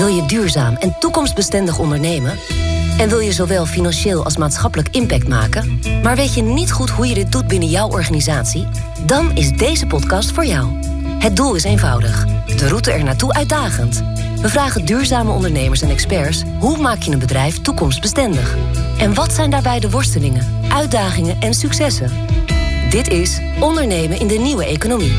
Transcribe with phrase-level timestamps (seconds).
[0.00, 2.38] Wil je duurzaam en toekomstbestendig ondernemen?
[2.98, 7.06] En wil je zowel financieel als maatschappelijk impact maken, maar weet je niet goed hoe
[7.06, 8.68] je dit doet binnen jouw organisatie?
[9.06, 10.68] Dan is deze podcast voor jou.
[11.18, 12.26] Het doel is eenvoudig,
[12.56, 14.02] de route er naartoe uitdagend.
[14.40, 18.56] We vragen duurzame ondernemers en experts hoe maak je een bedrijf toekomstbestendig?
[18.98, 22.10] En wat zijn daarbij de worstelingen, uitdagingen en successen?
[22.90, 25.12] Dit is Ondernemen in de Nieuwe Economie.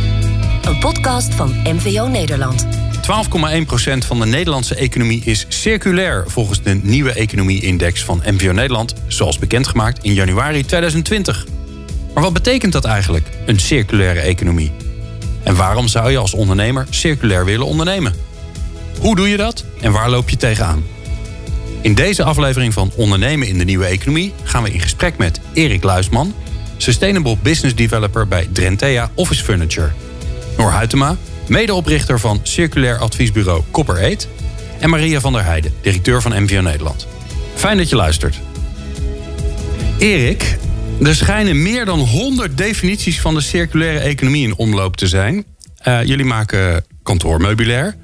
[0.62, 2.68] Een podcast van MVO Nederland.
[3.02, 6.24] 12,1% van de Nederlandse economie is circulair...
[6.28, 8.94] volgens de nieuwe economie-index van MVO Nederland...
[9.08, 11.46] zoals bekendgemaakt in januari 2020.
[12.14, 14.72] Maar wat betekent dat eigenlijk, een circulaire economie?
[15.44, 18.14] En waarom zou je als ondernemer circulair willen ondernemen?
[19.00, 20.84] Hoe doe je dat en waar loop je tegenaan?
[21.82, 24.34] In deze aflevering van Ondernemen in de Nieuwe Economie...
[24.44, 26.34] gaan we in gesprek met Erik Luisman...
[26.78, 29.92] Sustainable Business Developer bij Drentea Office Furniture...
[30.58, 31.18] Noor Huytema,
[31.52, 34.28] medeoprichter van circulair adviesbureau Copper Eat...
[34.80, 37.08] en Maria van der Heijden, directeur van MVO Nederland.
[37.56, 38.40] Fijn dat je luistert.
[39.98, 40.58] Erik,
[41.02, 45.46] er schijnen meer dan 100 definities van de circulaire economie in omloop te zijn.
[45.88, 47.96] Uh, jullie maken kantoormeubilair.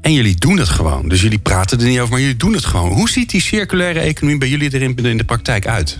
[0.00, 1.08] En jullie doen het gewoon.
[1.08, 2.92] Dus jullie praten er niet over, maar jullie doen het gewoon.
[2.92, 5.98] Hoe ziet die circulaire economie bij jullie er in de praktijk uit?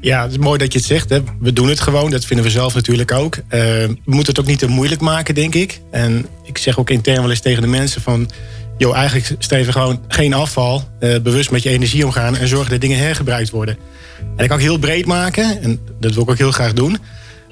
[0.00, 1.08] Ja, het is mooi dat je het zegt.
[1.08, 1.20] Hè.
[1.40, 3.36] We doen het gewoon, dat vinden we zelf natuurlijk ook.
[3.36, 5.80] Uh, we moeten het ook niet te moeilijk maken, denk ik.
[5.90, 8.30] En ik zeg ook intern wel eens tegen de mensen van...
[8.78, 10.88] joh, eigenlijk streven gewoon geen afval.
[11.00, 13.78] Uh, bewust met je energie omgaan en zorgen dat dingen hergebruikt worden.
[14.18, 15.62] En dat kan ik heel breed maken.
[15.62, 16.98] En dat wil ik ook heel graag doen.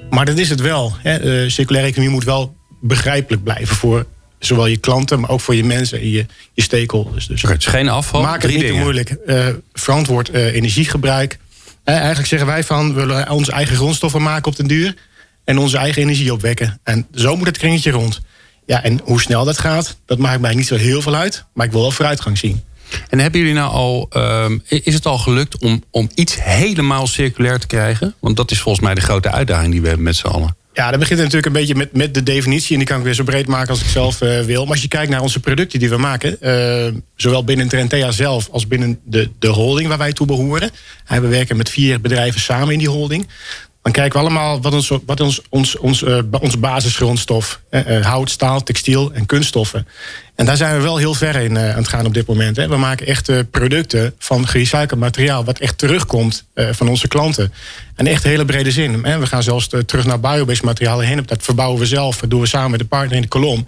[0.09, 0.93] Maar dat is het wel.
[0.97, 1.43] Hè.
[1.43, 4.05] Uh, circulaire economie moet wel begrijpelijk blijven voor
[4.39, 7.27] zowel je klanten, maar ook voor je mensen en je, je stakeholders.
[7.27, 8.21] Dus is geen afval.
[8.21, 9.15] Maak het niet te moeilijk.
[9.25, 11.37] Uh, verantwoord uh, energiegebruik.
[11.95, 14.95] Eigenlijk zeggen wij van we willen onze eigen grondstoffen maken op den duur
[15.43, 16.79] en onze eigen energie opwekken.
[16.83, 18.21] En zo moet het kringetje rond.
[18.65, 21.65] Ja, en hoe snel dat gaat, dat maakt mij niet zo heel veel uit, maar
[21.65, 22.63] ik wil wel vooruitgang zien.
[23.09, 27.59] En hebben jullie nou al, uh, is het al gelukt om, om iets helemaal circulair
[27.59, 28.15] te krijgen?
[28.19, 30.55] Want dat is volgens mij de grote uitdaging die we hebben met z'n allen.
[30.77, 32.71] Ja, dat begint natuurlijk een beetje met, met de definitie.
[32.71, 34.63] En die kan ik weer zo breed maken als ik zelf uh, wil.
[34.63, 36.37] Maar als je kijkt naar onze producten die we maken...
[36.41, 40.71] Uh, zowel binnen Trentea zelf als binnen de, de holding waar wij toe behoren.
[41.07, 43.27] We werken met vier bedrijven samen in die holding.
[43.87, 47.61] Dan kijken we allemaal wat ons, wat ons, ons, ons, uh, ons basisgrondstof...
[48.01, 49.87] hout, staal, textiel en kunststoffen.
[50.35, 52.55] En daar zijn we wel heel ver in aan het gaan op dit moment.
[52.55, 52.67] Hè.
[52.67, 55.43] We maken echt producten van gerecycled materiaal...
[55.43, 57.53] wat echt terugkomt van onze klanten.
[57.95, 59.01] En echt hele brede zin.
[59.01, 61.23] We gaan zelfs terug naar biobased materialen heen.
[61.25, 62.17] Dat verbouwen we zelf.
[62.17, 63.67] Dat doen we samen met de partner in de kolom.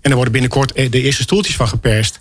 [0.00, 2.20] En er worden binnenkort de eerste stoeltjes van geperst.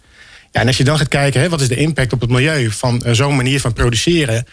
[0.52, 2.72] Ja, en als je dan gaat kijken, hè, wat is de impact op het milieu
[2.72, 4.46] van zo'n manier van produceren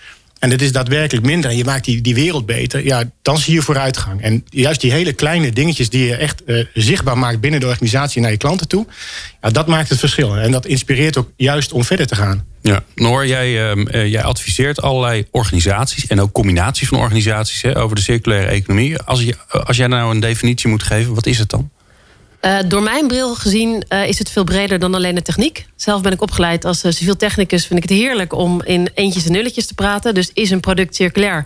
[0.42, 3.54] en het is daadwerkelijk minder en je maakt die, die wereld beter, ja, dan zie
[3.54, 4.22] je vooruitgang.
[4.22, 8.20] En juist die hele kleine dingetjes die je echt uh, zichtbaar maakt binnen de organisatie
[8.20, 8.86] naar je klanten toe,
[9.41, 10.36] ja, dat maakt het verschil.
[10.36, 12.44] En dat inspireert ook juist om verder te gaan.
[12.62, 17.97] Ja, Noor, jij, uh, jij adviseert allerlei organisaties en ook combinaties van organisaties hè, over
[17.97, 18.98] de circulaire economie.
[18.98, 21.70] Als, je, als jij nou een definitie moet geven, wat is het dan?
[22.47, 25.66] Uh, door mijn bril gezien uh, is het veel breder dan alleen de techniek.
[25.76, 27.66] Zelf ben ik opgeleid als uh, civiel technicus.
[27.66, 30.14] Vind ik het heerlijk om in eentjes en nulletjes te praten.
[30.14, 31.44] Dus is een product circulair?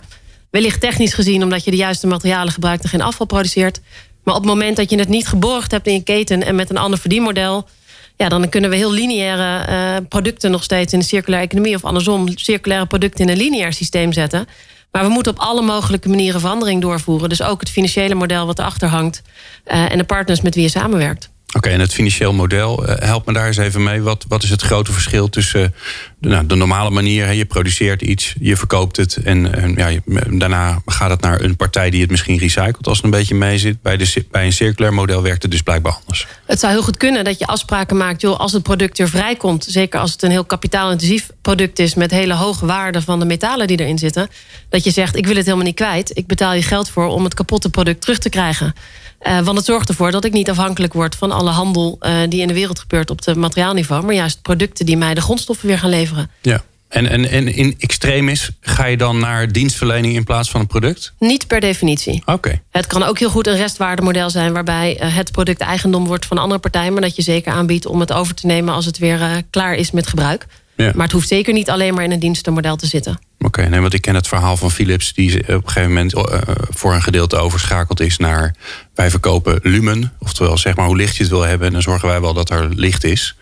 [0.49, 3.79] Wellicht technisch gezien omdat je de juiste materialen gebruikt en geen afval produceert.
[4.23, 6.69] Maar op het moment dat je het niet geborgd hebt in je keten en met
[6.69, 7.67] een ander verdienmodel.
[8.15, 11.75] Ja, dan kunnen we heel lineaire producten nog steeds in de circulaire economie.
[11.75, 14.47] Of andersom, circulaire producten in een lineair systeem zetten.
[14.91, 17.29] Maar we moeten op alle mogelijke manieren verandering doorvoeren.
[17.29, 19.21] Dus ook het financiële model wat erachter hangt.
[19.65, 21.29] Uh, en de partners met wie je samenwerkt.
[21.55, 24.01] Oké, en het financieel model, uh, help me daar eens even mee.
[24.01, 25.73] Wat, wat is het grote verschil tussen
[26.19, 27.25] de, nou, de, normale manier?
[27.25, 29.99] Hè, je produceert iets, je verkoopt het en, en ja,
[30.29, 33.57] daarna gaat het naar een partij die het misschien recycelt als het een beetje mee
[33.57, 33.81] zit.
[33.81, 36.27] Bij, de, bij een circulair model werkt het dus blijkbaar anders.
[36.45, 39.65] Het zou heel goed kunnen dat je afspraken maakt, joh, als het product er vrijkomt,
[39.69, 43.67] zeker als het een heel kapitaalintensief product is met hele hoge waarden van de metalen
[43.67, 44.29] die erin zitten,
[44.69, 47.23] dat je zegt: ik wil het helemaal niet kwijt, ik betaal je geld voor om
[47.23, 48.73] het kapotte product terug te krijgen.
[49.21, 52.41] Uh, want het zorgt ervoor dat ik niet afhankelijk word van alle handel uh, die
[52.41, 54.05] in de wereld gebeurt op de materiaalniveau.
[54.05, 56.29] Maar juist producten die mij de grondstoffen weer gaan leveren.
[56.41, 56.63] Ja.
[56.87, 61.13] En, en, en in extremis ga je dan naar dienstverlening in plaats van een product?
[61.19, 62.21] Niet per definitie.
[62.25, 62.61] Oké.
[62.71, 66.37] Het kan ook heel goed een restwaardemodel zijn waarbij uh, het product eigendom wordt van
[66.37, 68.97] een andere partij, maar dat je zeker aanbiedt om het over te nemen als het
[68.97, 70.45] weer klaar is met gebruik.
[70.75, 70.91] Ja.
[70.95, 73.19] Maar het hoeft zeker niet alleen maar in een dienstenmodel te zitten.
[73.47, 75.13] Oké, nee, want ik ken het verhaal van Philips...
[75.13, 76.23] die op een gegeven moment uh,
[76.69, 78.55] voor een gedeelte overschakeld is naar...
[78.95, 81.67] wij verkopen lumen, oftewel zeg maar hoe licht je het wil hebben...
[81.67, 83.35] en dan zorgen wij wel dat er licht is.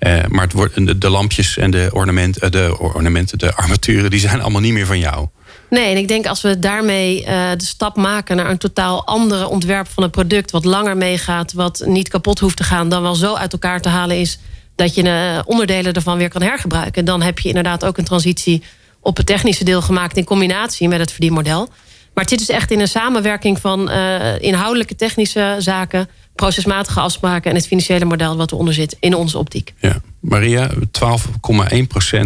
[0.00, 4.10] Uh, maar het wordt, de, lampjes en de, ornament, uh, de ornamenten, de armaturen...
[4.10, 5.28] die zijn allemaal niet meer van jou.
[5.70, 8.36] Nee, en ik denk als we daarmee de stap maken...
[8.36, 10.50] naar een totaal andere ontwerp van het product...
[10.50, 12.88] wat langer meegaat, wat niet kapot hoeft te gaan...
[12.88, 14.38] dan wel zo uit elkaar te halen is
[14.76, 17.04] dat je onderdelen ervan weer kan hergebruiken.
[17.04, 18.62] Dan heb je inderdaad ook een transitie
[19.04, 21.68] op het technische deel gemaakt in combinatie met het verdienmodel.
[22.14, 27.50] Maar het zit dus echt in een samenwerking van uh, inhoudelijke technische zaken, procesmatige afspraken
[27.50, 29.72] en het financiële model wat eronder zit in onze optiek.
[29.78, 30.76] Ja, Maria, 12,1%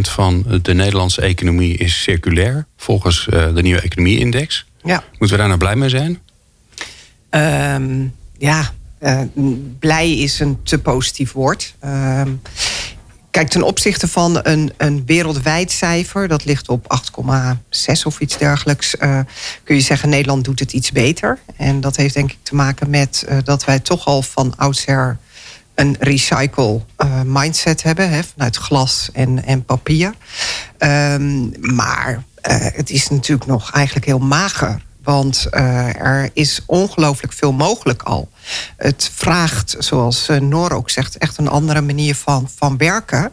[0.00, 4.66] van de Nederlandse economie is circulair, volgens uh, de nieuwe economie-index.
[4.82, 5.04] Ja.
[5.10, 6.20] Moeten we daar nou blij mee zijn?
[7.30, 9.20] Um, ja, uh,
[9.78, 11.74] blij is een te positief woord.
[11.84, 12.40] Um,
[13.38, 18.94] Kijk, ten opzichte van een, een wereldwijd cijfer, dat ligt op 8,6 of iets dergelijks,
[19.00, 19.20] uh,
[19.64, 21.38] kun je zeggen Nederland doet het iets beter.
[21.56, 25.18] En dat heeft denk ik te maken met uh, dat wij toch al van oudsher
[25.74, 30.14] een recycle uh, mindset hebben, hè, vanuit glas en, en papier.
[30.78, 32.24] Um, maar
[32.72, 34.82] het is natuurlijk nog eigenlijk heel mager.
[35.08, 38.28] Want uh, er is ongelooflijk veel mogelijk al.
[38.76, 43.32] Het vraagt, zoals uh, Noor ook zegt, echt een andere manier van, van werken.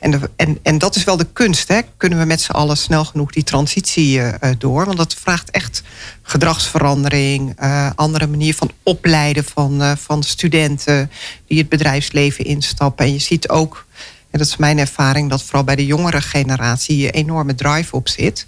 [0.00, 1.68] En, en, en dat is wel de kunst.
[1.68, 1.80] Hè?
[1.96, 4.84] Kunnen we met z'n allen snel genoeg die transitie uh, door?
[4.84, 5.82] Want dat vraagt echt
[6.22, 7.56] gedragsverandering,
[7.94, 11.10] andere manier van opleiden van, van studenten
[11.46, 13.06] die het bedrijfsleven instappen.
[13.06, 13.86] En je ziet ook.
[14.30, 18.08] En dat is mijn ervaring, dat vooral bij de jongere generatie hier enorme drive op
[18.08, 18.46] zit.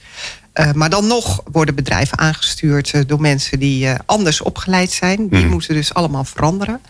[0.61, 5.29] Uh, maar dan nog worden bedrijven aangestuurd uh, door mensen die uh, anders opgeleid zijn.
[5.29, 5.49] Die Mhm.
[5.50, 6.81] moeten dus allemaal veranderen.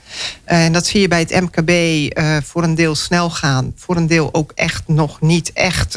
[0.45, 1.71] en dat zie je bij het MKB
[2.45, 3.73] voor een deel snel gaan.
[3.77, 5.97] Voor een deel ook echt nog niet echt.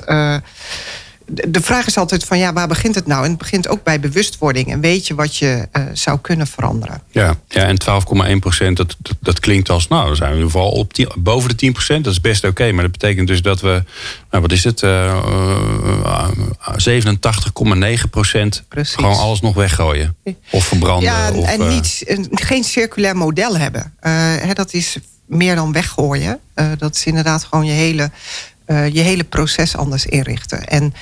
[1.31, 3.23] De, vraag is altijd van ja, waar begint het nou?
[3.23, 4.71] En het begint ook bij bewustwording.
[4.71, 7.01] En weet je wat je zou kunnen veranderen?
[7.11, 7.77] Ja, ja en
[8.33, 9.87] 12,1 procent, dat, dat, dat klinkt als...
[9.87, 12.03] nou, dan zijn we in ieder geval op tien- boven de 10 procent.
[12.03, 13.83] Dat is best oké, maar dat betekent dus dat we...
[14.31, 14.83] nou, wat is het?
[14.83, 16.27] eh, eh,
[18.03, 18.95] 87,9 procent Precies.
[18.95, 20.15] gewoon alles nog weggooien.
[20.51, 21.03] Of verbranden.
[21.09, 23.93] Ja, of, en eh, niet, een- geen circulair model hebben.
[23.99, 26.39] Eh, hè, dat is meer dan weggooien.
[26.53, 28.11] Eh, dat is inderdaad gewoon je hele,
[28.69, 30.67] eh, je hele proces anders inrichten.
[30.67, 30.93] En,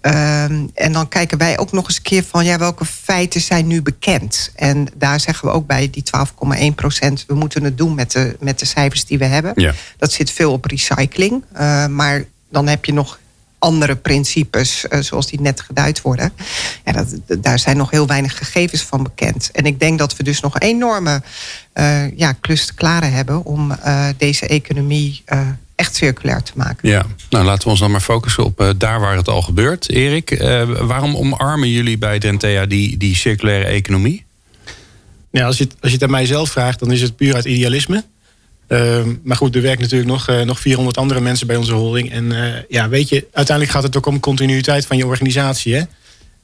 [0.00, 3.66] ehm, en dan kijken wij ook nog eens een keer van ja, welke feiten zijn
[3.66, 4.50] nu bekend.
[4.54, 8.36] En daar zeggen we ook bij die 12,1 procent, we moeten het doen met de,
[8.40, 9.52] met de cijfers die we hebben.
[9.56, 9.74] Ja.
[9.96, 11.44] Dat zit veel op recycling.
[11.52, 13.18] Eh, maar dan heb je nog
[13.58, 16.32] andere principes, eh, zoals die net geduid worden.
[16.84, 19.50] Ja, dat, daar zijn nog heel weinig gegevens van bekend.
[19.52, 21.22] En ik denk dat we dus nog een enorme
[21.72, 23.76] eh, ja, klus te klaren hebben om
[24.16, 25.24] deze economie
[25.76, 26.88] echt circulair te maken.
[26.88, 29.90] Ja, nou laten we ons dan maar focussen op eh, daar waar het al gebeurt.
[29.90, 34.24] Erik, eh, waarom omarmen jullie bij Dentea die, die circulaire economie?
[35.30, 37.34] Ja, als, je het, als je het aan mij zelf vraagt, dan is het puur
[37.34, 38.04] uit idealisme.
[38.68, 42.10] Ehm, maar goed, er werken natuurlijk nog, eh, nog 400 andere mensen bij onze holding.
[42.12, 45.74] En eh, ja, weet je, uiteindelijk gaat het ook om continuïteit van je organisatie.
[45.74, 45.82] Hè?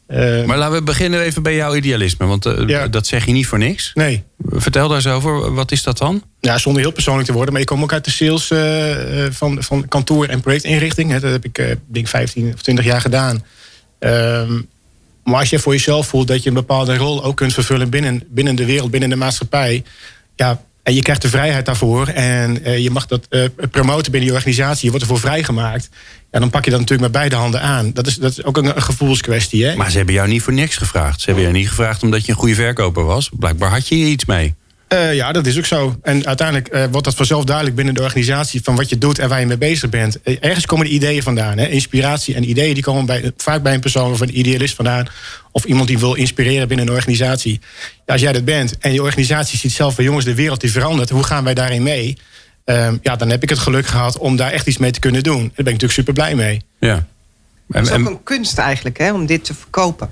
[0.07, 2.89] Ehm, Maar laten we beginnen even bij jouw idealisme, want Ja.
[2.89, 3.91] dat zeg je niet voor niks.
[3.95, 6.23] nee, Vertel daar eens over, wat is dat dan?
[6.47, 7.53] Ja, zonder heel persoonlijk te worden.
[7.53, 11.11] Maar ik kom ook uit de sales eh, eh, van, van kantoor- en projectinrichting.
[11.11, 11.21] Hè.
[11.21, 13.45] Dat heb ik, eh, denk 15 of 20 jaar gedaan.
[13.99, 14.61] Ehm,
[15.25, 18.23] maar als je voor jezelf voelt dat je een bepaalde rol ook kunt vervullen binnen,
[18.29, 19.83] binnen de wereld, binnen de maatschappij.
[20.37, 22.07] Ja, en je krijgt de vrijheid daarvoor.
[22.07, 23.29] En je mag dat
[23.71, 24.85] promoten binnen je organisatie.
[24.85, 25.89] Je wordt ervoor vrijgemaakt.
[26.31, 27.93] Ja, dan pak je dat natuurlijk met beide handen aan.
[27.93, 29.65] Dat is, dat is ook een, een gevoelskwestie.
[29.65, 29.77] Hè?
[29.77, 31.21] Maar ze hebben jou niet voor niks gevraagd.
[31.21, 33.31] Ze hebben jou niet gevraagd omdat je een goede verkoper was.
[33.33, 34.55] Blijkbaar had je hier iets mee.
[34.93, 35.97] Eh, ja, dat is ook zo.
[36.03, 39.29] En uiteindelijk eh, wordt dat vanzelf duidelijk binnen de organisatie van wat je doet en
[39.29, 40.23] waar je mee bezig bent.
[40.23, 41.59] Eh, ergens komen de ideeën vandaan.
[41.59, 41.67] Hè?
[41.67, 45.07] Inspiratie en ideeën die komen bij, vaak bij een persoon of een idealist vandaan.
[45.51, 47.61] Of iemand die wil inspireren binnen een organisatie.
[48.07, 50.73] Ja, als jij dat bent en je organisatie ziet zelf van jongens, de wereld die
[50.73, 51.11] verandert.
[51.11, 52.17] Hoe gaan wij daarin mee?
[52.65, 55.23] Ehm, ja, dan heb ik het geluk gehad om daar echt iets mee te kunnen
[55.23, 55.39] doen.
[55.39, 56.63] Daar ben ik natuurlijk super blij mee.
[56.81, 56.95] Ja.
[56.95, 57.05] Het
[57.77, 60.11] En, is ook en- een kunst eigenlijk hè, om dit te verkopen.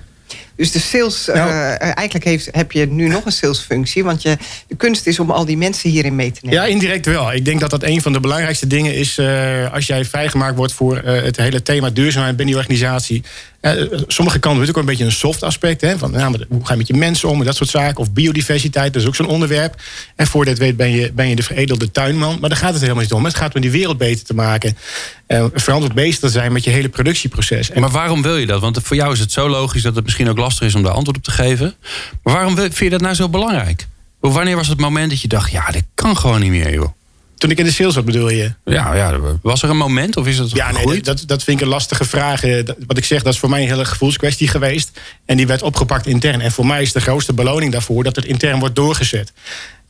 [0.60, 1.50] Dus de sales, Nou.
[1.50, 4.04] eh, eigenlijk heeft, heb je nu nog een salesfunctie.
[4.04, 4.36] Want je,
[4.68, 6.58] de kunst is om al die mensen hierin mee te nemen.
[6.58, 7.32] Ja, indirect wel.
[7.32, 9.18] Ik denk dat dat een van de belangrijkste dingen is...
[9.18, 13.22] eh, als jij vrijgemaakt wordt voor eh, het hele thema duurzaamheid binnen je organisatie.
[13.60, 13.72] Eh,
[14.06, 15.80] sommige kanten natuurlijk ook een beetje een soft aspect.
[15.80, 17.98] Hè, van, nou, hoe ga je met je mensen om en dat soort zaken.
[17.98, 19.82] Of biodiversiteit, dat is ook zo'n onderwerp.
[20.16, 22.38] En voor dit weet ben je, ben je de veredelde tuinman.
[22.40, 23.24] Maar daar gaat het helemaal niet om.
[23.24, 24.76] Het gaat om die wereld beter te maken.
[25.26, 27.70] Eh, verantwoord bezig te zijn met je hele productieproces.
[27.70, 28.60] En maar waarom wil je dat?
[28.60, 30.92] Want voor jou is het zo logisch dat het misschien ook lastig is om daar
[30.92, 31.74] antwoord op te geven.
[32.22, 33.86] Maar waarom vind je dat nou zo belangrijk?
[34.20, 36.88] Wanneer was het moment dat je dacht, ja, dit kan gewoon niet meer, joh?
[37.40, 38.52] Toen ik in de sales zat, bedoel je?
[38.64, 41.04] Ja, ja, was er een moment of is het Ja, nee, gegroeid?
[41.04, 42.42] dat, dat vind ik een lastige vraag.
[42.42, 45.00] Eh, dat- Wat ik zeg, dat is voor mij een hele gevoelskwestie geweest.
[45.24, 46.40] En die werd opgepakt intern.
[46.40, 49.32] En voor mij is de grootste beloning daarvoor dat het intern wordt doorgezet.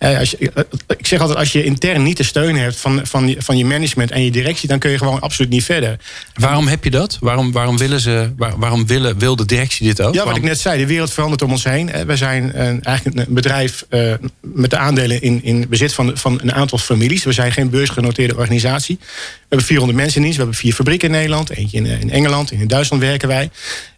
[0.01, 0.53] Als je,
[0.99, 3.65] ik zeg altijd, als je intern niet de steun hebt van, van, je, van je
[3.65, 5.99] management en je directie, dan kun je gewoon absoluut niet verder.
[6.35, 7.17] Waarom heb je dat?
[7.21, 10.15] Waarom, waarom, willen ze, waarom willen, wil de directie dit ook?
[10.15, 11.91] Ja, wat ik net zei, de wereld verandert om ons heen.
[12.07, 16.41] We zijn een, eigenlijk een bedrijf uh, met de aandelen in, in bezit van, van
[16.43, 17.25] een aantal families.
[17.25, 18.99] We zijn geen beursgenoteerde organisatie.
[19.01, 19.07] We
[19.49, 20.37] hebben 400 mensen in dienst.
[20.37, 21.51] We hebben vier fabrieken in Nederland.
[21.51, 22.53] Eentje in, in Engeland.
[22.53, 23.51] In Duitsland werken wij.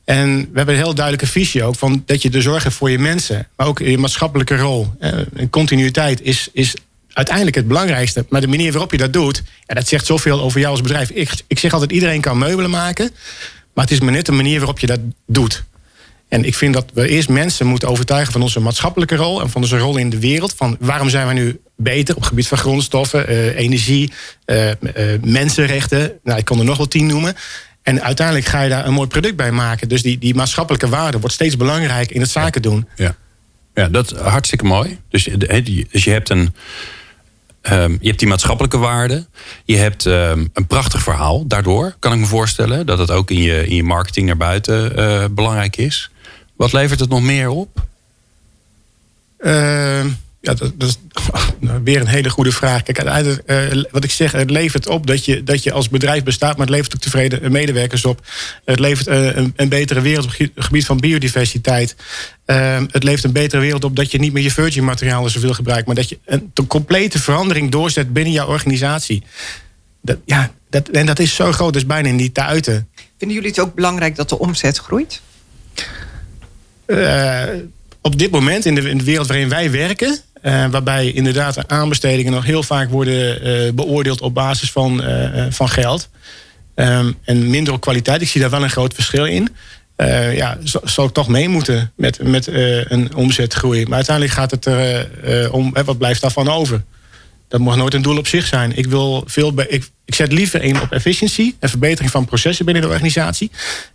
[0.05, 2.99] En we hebben een heel duidelijke visie ook van dat je de zorgen voor je
[2.99, 6.75] mensen, maar ook je maatschappelijke rol en continuïteit is, is
[7.13, 8.27] uiteindelijk het belangrijkste.
[8.29, 11.11] Maar de manier waarop je dat doet, ja, dat zegt zoveel over jou als bedrijf.
[11.11, 13.11] Ik, ik zeg altijd: iedereen kan meubelen maken,
[13.75, 15.65] maar het is maar net de manier waarop je dat doet.
[16.29, 19.63] En ik vind dat we eerst mensen moeten overtuigen van onze maatschappelijke rol en van
[19.63, 20.55] onze rol in de wereld.
[20.57, 24.13] Van waarom zijn we nu beter op het gebied van grondstoffen, uh, energie,
[24.47, 24.71] uh,
[25.23, 26.13] mensenrechten.
[26.23, 27.35] Nou, ik kon er nog wel tien noemen.
[27.83, 29.89] En uiteindelijk ga je daar een mooi product bij maken.
[29.89, 32.89] Dus die, die maatschappelijke waarde wordt steeds belangrijker in het zaken doen.
[32.97, 33.17] Ja,
[33.75, 34.99] ja dat is hartstikke mooi.
[35.09, 35.25] Dus,
[35.91, 36.55] dus je hebt een.
[37.71, 39.27] Um, je hebt die maatschappelijke waarde.
[39.65, 41.47] Je hebt um, een prachtig verhaal.
[41.47, 44.99] Daardoor kan ik me voorstellen dat het ook in je, in je marketing naar buiten
[44.99, 46.11] uh, belangrijk is.
[46.57, 47.87] Wat levert het nog meer op?
[49.41, 50.05] Uh,
[50.43, 50.99] ja, dat, dat, is
[51.59, 52.83] nou, weer een hele goede vraag.
[52.83, 56.57] Kijk, uh, wat ik zeg, het levert op dat je, dat je als bedrijf bestaat,
[56.57, 58.27] maar het levert ook tevreden medewerkers op.
[58.65, 61.97] Het levert uh, een, een, betere wereld op het gebied van biodiversiteit.
[62.47, 65.55] Uh, het levert een betere wereld op dat je niet meer je virgin materialen zoveel
[65.55, 69.23] gebruikt, maar dat je een, complete verandering doorzet binnen jouw organisatie.
[70.01, 72.89] Dat, ja, dat, en dat is zo groot, dus bijna niet te uiten.
[73.19, 75.21] Vinden jullie het ook belangrijk dat de omzet groeit?
[78.01, 82.33] op dit moment, in de, in de wereld waarin wij werken, uh, waarbij inderdaad aanbestedingen
[82.33, 86.09] nog heel vaak worden uh, beoordeeld op basis van, uh, van geld.
[86.75, 88.23] Um, en minder op kwaliteit.
[88.23, 89.49] Ik zie daar wel een groot verschil in.
[90.35, 92.47] ja, zou ik toch mee moeten met, met
[92.91, 93.85] een omzetgroei.
[93.85, 96.83] Maar uiteindelijk gaat het er om, wat blijft daarvan over?
[97.49, 98.77] Dat mag nooit een doel op zich zijn.
[98.77, 102.83] Ik, wil veel ik, ik zet liever in op efficiëntie en verbetering van processen binnen
[102.83, 103.51] de organisatie.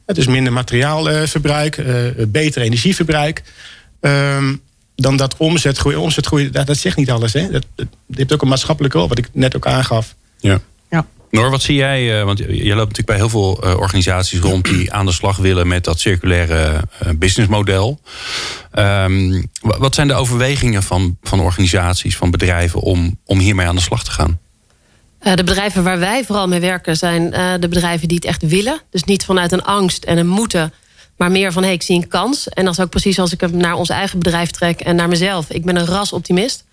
[0.05, 1.83] Is minder materiaalverbruik,
[2.27, 3.43] beter energieverbruik.
[4.01, 4.61] Um,
[5.01, 5.95] dan dat omzetgroei.
[5.95, 7.33] Omzetgroei, dat, dat zegt niet alles.
[7.33, 7.51] Hè?
[7.51, 10.15] Dat, dat, heeft ook een maatschappelijke rol, wat ik net ook aangaf.
[10.37, 10.59] Ja.
[10.89, 11.05] ja.
[11.31, 12.19] Noor, wat zie jij?
[12.19, 15.37] Eh, want je loopt natuurlijk bij heel veel eh, organisaties rond die aan de slag
[15.37, 17.99] willen met dat circulaire uh, businessmodel.
[18.75, 23.81] Um, wat zijn de overwegingen van, van organisaties, van bedrijven om, om hiermee aan de
[23.81, 24.39] slag te gaan?
[25.35, 28.81] de bedrijven waar wij vooral mee werken zijn de bedrijven die het echt willen.
[28.89, 30.73] Dus niet vanuit een angst en een moeten
[31.17, 32.49] maar meer van, hey, ik zie een kans.
[32.49, 35.07] En dat is ook precies als ik hem naar ons eigen bedrijf trek en naar
[35.07, 35.49] mezelf.
[35.49, 36.65] Ik ben een rasoptimist.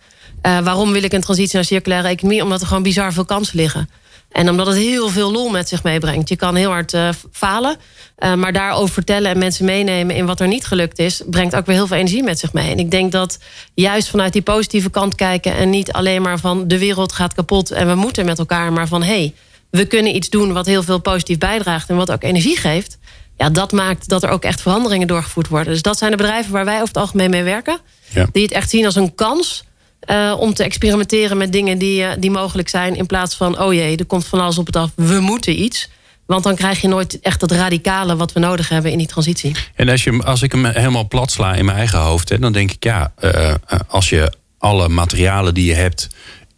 [0.42, 2.42] Uh, waarom wil ik een transitie naar circulaire economie?
[2.42, 3.88] Omdat er gewoon bizar veel kansen liggen.
[4.30, 6.28] En omdat het heel veel lol met zich meebrengt.
[6.28, 7.76] Je kan heel hard uh, falen.
[8.18, 11.66] Uh, maar daarover vertellen en mensen meenemen in wat er niet gelukt is, brengt ook
[11.66, 12.70] weer heel veel energie met zich mee.
[12.70, 13.38] En ik denk dat
[13.74, 17.70] juist vanuit die positieve kant kijken en niet alleen maar van de wereld gaat kapot
[17.70, 19.34] en we moeten met elkaar, maar van hé, hey,
[19.70, 22.98] we kunnen iets doen wat heel veel positief bijdraagt en wat ook energie geeft
[23.36, 25.72] ja, dat maakt dat er ook echt veranderingen doorgevoerd worden.
[25.72, 27.78] Dus dat zijn de bedrijven waar wij over het algemeen mee werken.
[28.10, 28.26] Ja.
[28.32, 29.64] Die het echt zien als een kans
[30.10, 32.96] uh, om te experimenteren met dingen die, uh, die mogelijk zijn.
[32.96, 35.88] In plaats van, oh jee, er komt van alles op het af, we moeten iets.
[36.26, 39.56] Want dan krijg je nooit echt het radicale wat we nodig hebben in die transitie.
[39.74, 42.52] En als, je, als ik hem helemaal plat sla in mijn eigen hoofd, hè, dan
[42.52, 43.54] denk ik, ja, uh,
[43.88, 46.08] als je alle materialen die je hebt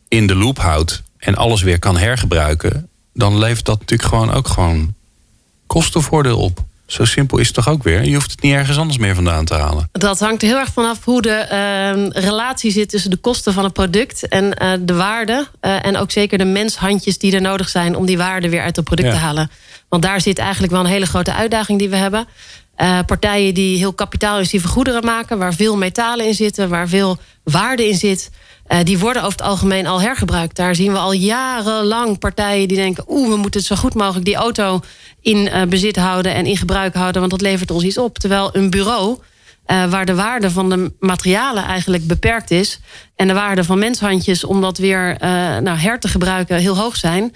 [0.09, 4.49] in de loop houdt en alles weer kan hergebruiken, dan levert dat natuurlijk gewoon ook
[4.49, 4.95] gewoon
[5.67, 6.65] kostenvoordeel op.
[6.87, 8.05] Zo simpel is het toch ook weer?
[8.05, 9.89] Je hoeft het niet ergens anders meer vandaan te halen.
[9.93, 11.47] Dat hangt er heel erg vanaf hoe de
[12.15, 15.47] uh, relatie zit tussen de kosten van het product en uh, de waarde.
[15.61, 18.77] Uh, en ook zeker de menshandjes die er nodig zijn om die waarde weer uit
[18.77, 19.51] het product te halen.
[19.89, 22.27] Want daar zit eigenlijk wel een hele grote uitdaging die we hebben.
[22.79, 27.89] Uh, partijen die heel kapitaalintensieve goederen maken, waar veel metalen in zitten, waar veel waarde
[27.89, 28.31] in zit.
[28.69, 30.57] Uh, die worden over het algemeen al hergebruikt.
[30.57, 34.35] Daar zien we al jarenlang partijen die denken: oeh, we moeten zo goed mogelijk die
[34.35, 34.81] auto
[35.21, 38.19] in uh, bezit houden en in gebruik houden, want dat levert ons iets op.
[38.19, 39.19] Terwijl een bureau,
[39.67, 42.81] uh, waar de waarde van de materialen eigenlijk beperkt is
[43.17, 45.17] en de waarde van menshandjes om dat weer
[45.63, 47.35] nou, her te gebruiken heel hoog zijn,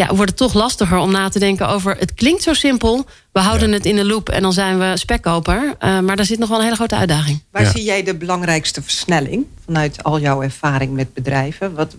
[0.00, 1.96] ja, wordt het toch lastiger om na te denken over.
[1.96, 5.76] Het klinkt zo simpel, we houden het in de loop en dan zijn we spekkoper.
[5.80, 7.42] maar daar zit nog wel een hele grote uitdaging.
[7.50, 11.74] Waar zie jij de belangrijkste versnelling vanuit al jouw ervaring met bedrijven?
[11.74, 11.96] Wat,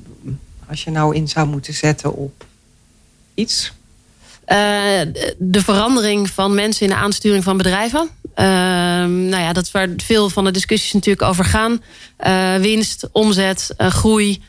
[0.69, 2.45] als je nou in zou moeten zetten op
[3.33, 3.71] iets?
[4.47, 4.57] Uh,
[5.37, 8.09] de verandering van mensen in de aansturing van bedrijven.
[8.35, 8.45] Uh,
[9.05, 11.81] nou ja, dat is waar veel van de discussies natuurlijk over gaan.
[12.27, 14.41] Uh, winst, omzet, groei.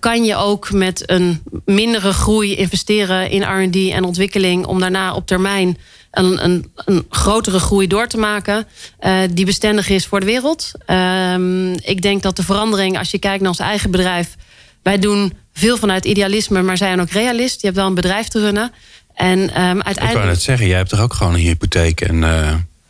[0.00, 5.26] Kan je ook met een mindere groei investeren in RD en ontwikkeling om daarna op
[5.26, 5.76] termijn
[6.16, 8.66] een, een, een grotere groei door te maken.
[9.00, 10.70] Uh, die bestendig is voor de wereld.
[10.86, 14.36] Uh, ik denk dat de verandering, als je kijkt naar ons eigen bedrijf.
[14.82, 17.60] Wij doen veel vanuit idealisme, maar zijn ook realist.
[17.60, 18.72] Je hebt wel een bedrijf te runnen.
[19.14, 20.08] En um, uiteindelijk.
[20.08, 22.24] Ik wou net zeggen, jij hebt toch ook gewoon een hypotheek en.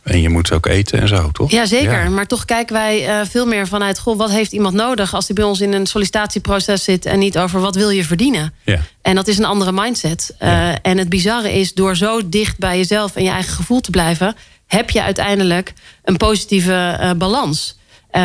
[0.07, 1.51] En je moet ook eten en zo, toch?
[1.51, 2.11] Ja, zeker.
[2.11, 3.99] Maar toch kijken wij uh, veel meer vanuit...
[3.99, 7.05] Goh, wat heeft iemand nodig als hij bij ons in een sollicitatieproces zit...
[7.05, 8.53] en niet over wat wil je verdienen.
[8.63, 8.79] Ja.
[9.01, 10.35] En dat is een andere mindset.
[10.39, 10.81] Uh, ja.
[10.81, 13.15] En het bizarre is, door zo dicht bij jezelf...
[13.15, 14.35] en je eigen gevoel te blijven...
[14.67, 15.73] heb je uiteindelijk
[16.03, 17.77] een positieve uh, balans.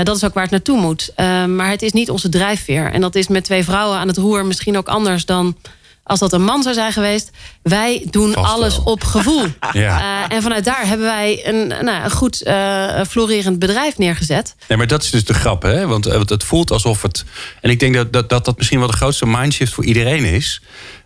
[0.02, 1.12] dat is ook waar het naartoe moet.
[1.56, 2.92] maar het is niet onze drijfveer.
[2.92, 5.56] En dat is met twee vrouwen aan het roer misschien ook anders dan
[6.04, 7.30] als dat een man zou zijn geweest.
[7.62, 8.85] Wij doen Vast alles wel.
[8.85, 9.47] op gevoel.
[9.73, 10.25] Ja.
[10.28, 14.54] Uh, en vanuit daar hebben wij een, nou, een goed uh, florerend bedrijf neergezet.
[14.68, 15.87] Nee, maar dat is dus de grap, hè?
[15.87, 17.25] Want, uh, het voelt alsof het.
[17.61, 20.62] En ik denk dat dat, dat, dat misschien wel de grootste mindshift voor iedereen is.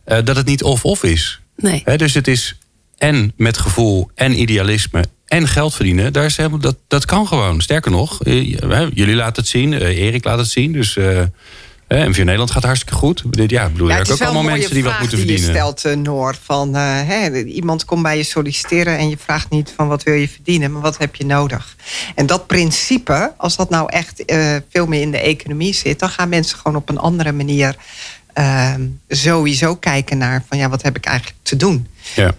[0.06, 1.40] Uh, dat het niet of-of is.
[1.56, 1.82] Nee.
[1.84, 2.56] Hè, dus het is
[2.98, 6.12] en met gevoel en idealisme en geld verdienen.
[6.12, 7.60] Daar is helemaal, dat, dat kan gewoon.
[7.60, 10.72] Sterker nog, jullie laten het zien, Erik laat het zien.
[10.72, 10.96] Dus.
[11.86, 13.22] En MVO Nederland gaat hartstikke goed.
[13.30, 15.54] Ja, bedoel, ja, ook allemaal mensen die wat moeten die verdienen.
[15.54, 19.50] Je stelt, uh, Noor, van uh, hè, iemand komt bij je solliciteren en je vraagt
[19.50, 21.76] niet van wat wil je verdienen, maar wat heb je nodig.
[22.14, 26.08] En dat principe, als dat nou echt uh, veel meer in de economie zit, dan
[26.08, 27.76] gaan mensen gewoon op een andere manier
[29.08, 31.86] sowieso kijken naar van ja, wat heb ik eigenlijk te doen.
[32.14, 32.34] Ja.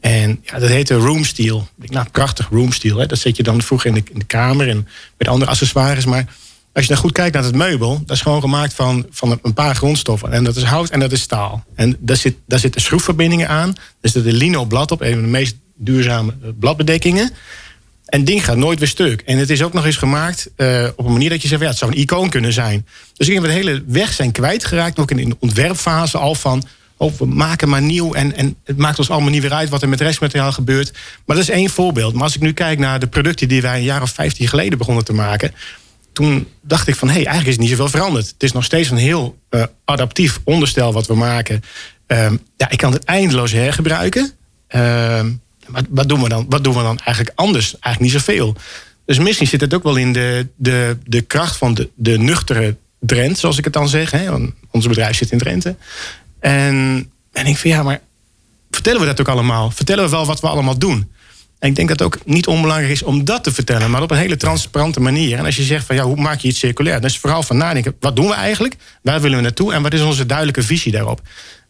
[0.00, 1.68] En ja, dat heette room steel.
[1.80, 2.96] Ik, nou, prachtig room steel.
[2.96, 3.06] Hè.
[3.06, 6.04] Dat zet je dan vroeger in de, in de kamer en met andere accessoires.
[6.04, 6.24] Maar
[6.72, 9.54] als je dan goed kijkt naar het meubel, dat is gewoon gemaakt van, van een
[9.54, 10.32] paar grondstoffen.
[10.32, 11.64] En dat is hout en dat is staal.
[11.74, 13.74] En daar, zit, daar zitten schroefverbindingen aan.
[14.00, 17.32] Er zit een lino blad op, een van de meest duurzame bladbedekkingen.
[18.10, 19.20] En ding gaat nooit weer stuk.
[19.20, 21.60] En het is ook nog eens gemaakt uh, op een manier dat je zegt...
[21.60, 22.86] Ja, het zou een icoon kunnen zijn.
[23.14, 24.98] Dus ik denk dat we de hele weg zijn kwijtgeraakt.
[24.98, 26.64] Ook in de ontwerpfase al van...
[26.96, 29.68] Oh, we maken maar nieuw en, en het maakt ons allemaal niet weer uit...
[29.68, 30.92] wat er met restmateriaal gebeurt.
[31.26, 32.14] Maar dat is één voorbeeld.
[32.14, 33.48] Maar als ik nu kijk naar de producten...
[33.48, 35.54] die wij een jaar of 15 geleden begonnen te maken...
[36.12, 38.26] toen dacht ik van, hé, hey, eigenlijk is niet zoveel veranderd.
[38.26, 41.62] Het is nog steeds een heel uh, adaptief onderstel wat we maken.
[42.06, 44.32] Um, ja, ik kan het eindeloos hergebruiken...
[44.68, 45.40] Um,
[45.72, 47.72] wat, wat, doen we dan, wat doen we dan eigenlijk anders?
[47.78, 48.56] Eigenlijk niet zoveel.
[49.04, 52.76] Dus misschien zit het ook wel in de, de, de kracht van de, de nuchtere
[53.00, 54.10] Drent, zoals ik het dan zeg.
[54.10, 54.32] Hè?
[54.70, 55.76] Ons bedrijf zit in Drenthe.
[56.40, 58.00] En, en ik vind, ja, maar
[58.70, 59.70] vertellen we dat ook allemaal?
[59.70, 61.10] Vertellen we wel wat we allemaal doen?
[61.58, 64.10] En ik denk dat het ook niet onbelangrijk is om dat te vertellen, maar op
[64.10, 65.38] een hele transparante manier.
[65.38, 67.00] En als je zegt van ja, hoe maak je iets circulair?
[67.00, 68.76] Dan is vooral van nadenken, wat doen we eigenlijk?
[69.02, 69.72] Waar willen we naartoe?
[69.72, 71.20] En wat is onze duidelijke visie daarop?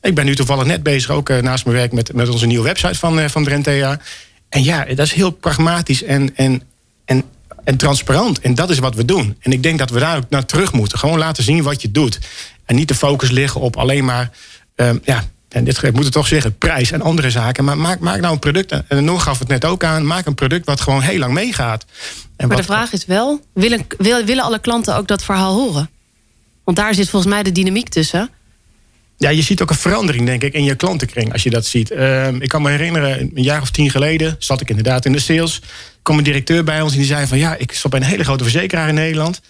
[0.02, 2.64] Ik ben nu toevallig net bezig, ook uh, naast mijn werk, met, met onze nieuwe
[2.64, 4.00] website van, uh, van Drentea.
[4.48, 6.62] En ja, dat is heel pragmatisch en, en,
[7.04, 7.24] en,
[7.64, 8.40] en transparant.
[8.40, 9.36] En dat is wat we doen.
[9.40, 10.98] En ik denk dat we daar ook naar terug moeten.
[10.98, 12.18] Gewoon laten zien wat je doet.
[12.64, 14.30] En niet de focus liggen op alleen maar,
[14.76, 17.64] um, ja, en dit moet het toch zeggen, prijs en andere zaken.
[17.64, 20.34] Maar maak, maak nou een product, en Noor gaf het net ook aan, maak een
[20.34, 21.84] product wat gewoon heel lang meegaat.
[22.36, 25.90] En maar wat, de vraag is wel, willen, willen alle klanten ook dat verhaal horen?
[26.64, 28.30] Want daar zit volgens mij de dynamiek tussen.
[29.22, 31.90] Ja, je ziet ook een verandering, denk ik, in je klantenkring als je dat ziet.
[31.90, 35.18] Ehm, ik kan me herinneren, een jaar of tien geleden zat ik inderdaad in de
[35.18, 35.60] sales.
[36.02, 37.38] Kwam een directeur bij ons en die zei van...
[37.38, 39.40] ja, ik stop bij een hele grote verzekeraar in Nederland.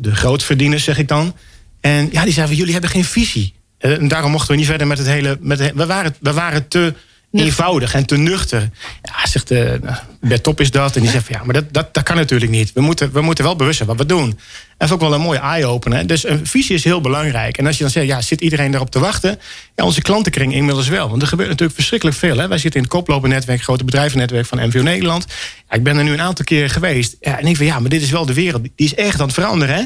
[0.00, 1.36] De grootverdieners, zeg ik dan.
[1.80, 3.54] En ja, die zei van, jullie hebben geen visie.
[3.78, 5.38] En daarom mochten we niet verder met het hele...
[5.40, 6.94] Met we, waren, we waren te
[7.40, 8.70] eenvoudig en te nuchter.
[9.02, 9.80] Ja, zegt de
[10.20, 10.96] bij top is dat.
[10.96, 12.72] En die zegt van ja, maar dat, dat, dat kan natuurlijk niet.
[12.72, 14.28] We moeten, we moeten wel bewust zijn wat we doen.
[14.28, 14.36] En
[14.78, 16.06] dat is ook wel een mooie eye-opener.
[16.06, 17.58] Dus een visie is heel belangrijk.
[17.58, 19.38] En als je dan zegt, ja, zit iedereen daarop te wachten?
[19.74, 21.08] Ja, onze klantenkring inmiddels wel.
[21.08, 22.38] Want er gebeurt natuurlijk verschrikkelijk veel.
[22.38, 22.48] Hè?
[22.48, 25.26] Wij zitten in het koplopernetwerk, grote bedrijvennetwerk van MVO Nederland.
[25.68, 27.16] Ja, ik ben er nu een aantal keren geweest.
[27.20, 28.62] Ja, en ik van ja, maar dit is wel de wereld.
[28.62, 29.74] Die is echt aan het veranderen.
[29.74, 29.84] Hè?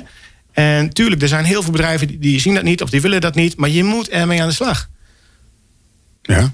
[0.52, 3.20] En tuurlijk, er zijn heel veel bedrijven die, die zien dat niet of die willen
[3.20, 3.56] dat niet.
[3.56, 4.88] Maar je moet ermee aan de slag.
[6.22, 6.52] Ja.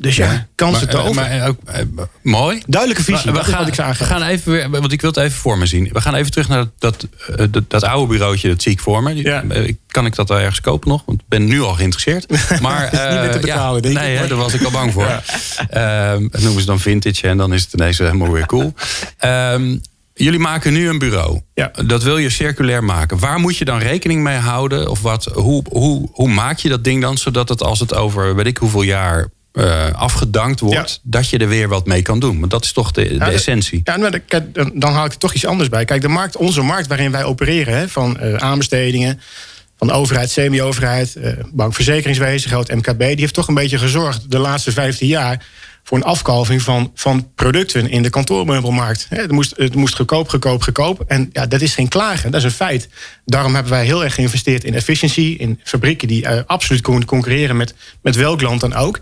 [0.00, 1.22] Dus ja, kansen te maar, over.
[1.22, 1.82] Maar, ook, eh,
[2.22, 2.62] mooi.
[2.66, 5.58] Duidelijke visie, we, gaan, ik we gaan even weer, want ik wil het even voor
[5.58, 5.88] me zien.
[5.92, 9.02] We gaan even terug naar dat, dat, dat, dat oude bureautje, dat zie ik voor
[9.02, 9.14] me.
[9.14, 9.44] Ja.
[9.48, 11.02] Eh, Kan ik dat wel ergens kopen nog?
[11.06, 12.26] Want ik ben nu al geïnteresseerd.
[12.60, 14.62] Maar, is niet meer te eh, betalen, ja, denk ik, Nee, maar- daar was ik
[14.62, 15.04] al bang voor.
[15.70, 18.74] Ehm, dat noemen ze dan vintage en dan is het ineens helemaal weer cool.
[19.18, 19.76] Ehm,
[20.14, 21.40] jullie maken nu een bureau.
[21.54, 21.70] Ja.
[21.86, 23.18] Dat wil je circulair maken.
[23.18, 24.90] Waar moet je dan rekening mee houden?
[24.90, 28.34] Of wat, hoe, hoe, hoe maak je dat ding dan zodat het als het over
[28.34, 30.98] weet ik hoeveel jaar eh, afgedankt wordt, Ja.
[31.02, 32.38] dat je er weer wat mee kan doen?
[32.38, 33.80] Want dat is toch de, de Ja, de- essentie.
[33.84, 34.20] Ja, maar
[34.52, 35.84] dan- dan, haal ik er toch iets anders bij.
[35.84, 39.20] Kijk, de markt, onze markt waarin wij opereren, hè, van eh, aanbestedingen,
[39.78, 44.30] van de overheid, semi-overheid, eh, bank, verzekeringswezen, groot MKB, die heeft toch een beetje gezorgd
[44.30, 45.44] de laatste 15 jaar
[45.84, 49.06] voor een afkalving van, van producten in de kantoormeubelmarkt.
[49.08, 51.04] Hè, Het moest, het moest goedkoop, goedkoop, goedkoop.
[51.06, 52.88] En ja, dat is geen klagen, dat is een feit.
[53.24, 57.74] Daarom hebben wij heel erg geïnvesteerd in efficiëntie, in fabrieken die absoluut kunnen concurreren met,
[58.02, 58.98] met welk land dan ook.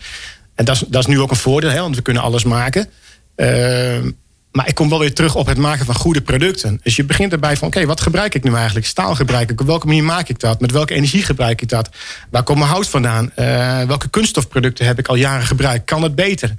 [0.59, 2.89] En dat is, dat is nu ook een voordeel, hè, want we kunnen alles maken.
[3.35, 4.11] Ehm,
[4.53, 6.81] maar ik kom wel weer terug op het maken van goede producten.
[6.83, 8.87] Dus je begint erbij van, oké, wat gebruik ik nu eigenlijk?
[8.87, 9.61] Staal gebruik ik?
[9.61, 10.61] Op welke manier maak ik dat?
[10.61, 11.89] Met welke energie gebruik ik dat?
[12.31, 13.31] Waar komt mijn hout vandaan?
[13.35, 15.85] Eh, welke kunststofproducten heb ik al jaren gebruikt?
[15.85, 16.55] Kan het beter?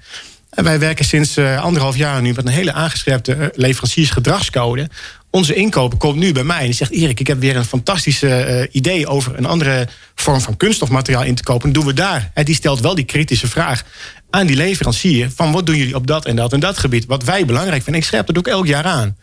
[0.50, 4.90] En wij werken sinds eh, anderhalf jaar nu met een hele aangescherpte eh, leveranciersgedragscode.
[5.32, 6.92] Onze inkoper komt nu bij mij en zegt...
[6.92, 11.36] Erik, ik heb weer een fantastische eh, idee over een andere vorm van kunststofmateriaal in
[11.36, 11.72] te kopen.
[11.72, 12.32] Doen we daar.
[12.34, 13.84] En die stelt wel die kritische vraag
[14.30, 15.32] aan die leverancier...
[15.36, 17.06] van wat doen jullie op dat en dat en dat gebied?
[17.06, 18.02] Wat wij belangrijk vinden.
[18.02, 19.18] Ik scherp dat ook elk jaar aan.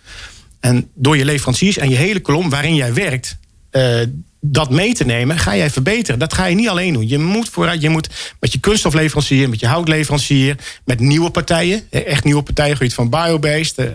[0.61, 3.37] En door je leveranciers en je hele kolom waarin jij werkt...
[3.71, 4.01] eh,
[4.41, 6.19] dat mee te nemen, ga jij verbeteren.
[6.19, 7.09] Dat ga je niet alleen doen.
[7.09, 8.09] Je moet vooruit, je moet
[8.41, 13.79] met je kunststofleverancier, met je houtleverancier, met nieuwe partijen, echt nieuwe partijen, gebied van biobased,
[13.79, 13.87] eh,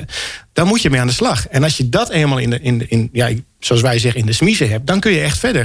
[0.54, 1.48] daar moet je mee aan de slag.
[1.48, 4.26] En als je dat eenmaal in de, in, de- in ja, zoals wij zeggen, in
[4.26, 5.62] de smiezen hebt, dan kun je echt verder.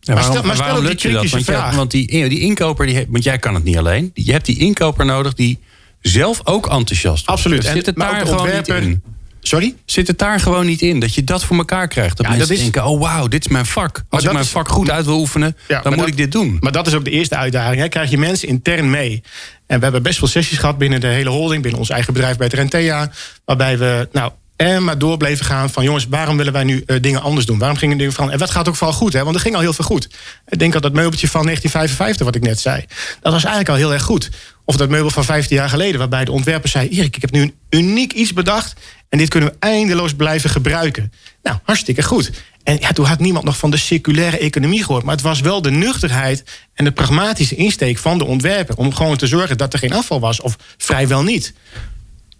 [0.00, 1.18] Ja, Maar waarom, stel- maar stel waarom ook lukt je dat?
[1.20, 1.74] kritische Want, jij- vraag.
[1.76, 4.10] want die, die inkoper, die, want jij kan het niet alleen.
[4.14, 5.58] Je hebt die inkoper nodig die
[6.00, 7.26] zelf ook enthousiast wordt.
[7.26, 7.64] Absoluut.
[7.64, 9.00] Zit het maar daar ook de ontwerper-?
[9.42, 9.74] Sorry?
[9.84, 11.00] Zit het daar gewoon niet in?
[11.00, 12.16] Dat je dat voor elkaar krijgt.
[12.16, 14.02] Dat Ja, mensen dat is- denken, oh wauw, dit is mijn vak.
[14.08, 16.32] Als ik mijn is- vak goed uit wil oefenen, Ja, dan moet dat- ik dit
[16.32, 16.56] doen.
[16.60, 17.80] Maar dat is ook de eerste uitdaging.
[17.80, 17.88] Hè.
[17.88, 19.22] Krijg je mensen intern mee.
[19.66, 22.36] En we hebben best veel sessies gehad binnen de hele holding, binnen ons eigen bedrijf
[22.36, 23.10] bij Trentea.
[23.44, 26.96] Waarbij we nou, en maar door bleven gaan van jongens, waarom willen wij nu eh,
[27.00, 27.58] dingen anders doen?
[27.58, 28.30] Waarom gingen dingen van?
[28.30, 29.12] En wat gaat ook vooral goed?
[29.12, 29.24] Hè?
[29.24, 30.08] Want er ging al heel veel goed.
[30.48, 32.84] Ik denk dat dat meubeltje van 1955, wat ik net zei,
[33.20, 34.30] dat was eigenlijk al heel erg goed.
[34.70, 37.40] Of dat meubel van 15 jaar geleden, waarbij de ontwerper zei: Erik, ik heb nu
[37.40, 38.80] een uniek iets bedacht.
[39.08, 41.12] En dit kunnen we eindeloos blijven gebruiken.
[41.42, 42.30] Nou, hartstikke goed.
[42.62, 45.04] En ja, toen had niemand nog van de circulaire economie gehoord.
[45.04, 48.76] Maar het was wel de nuchterheid en de pragmatische insteek van de ontwerper.
[48.76, 50.40] Om gewoon te zorgen dat er geen afval was.
[50.40, 51.52] Of vrijwel niet.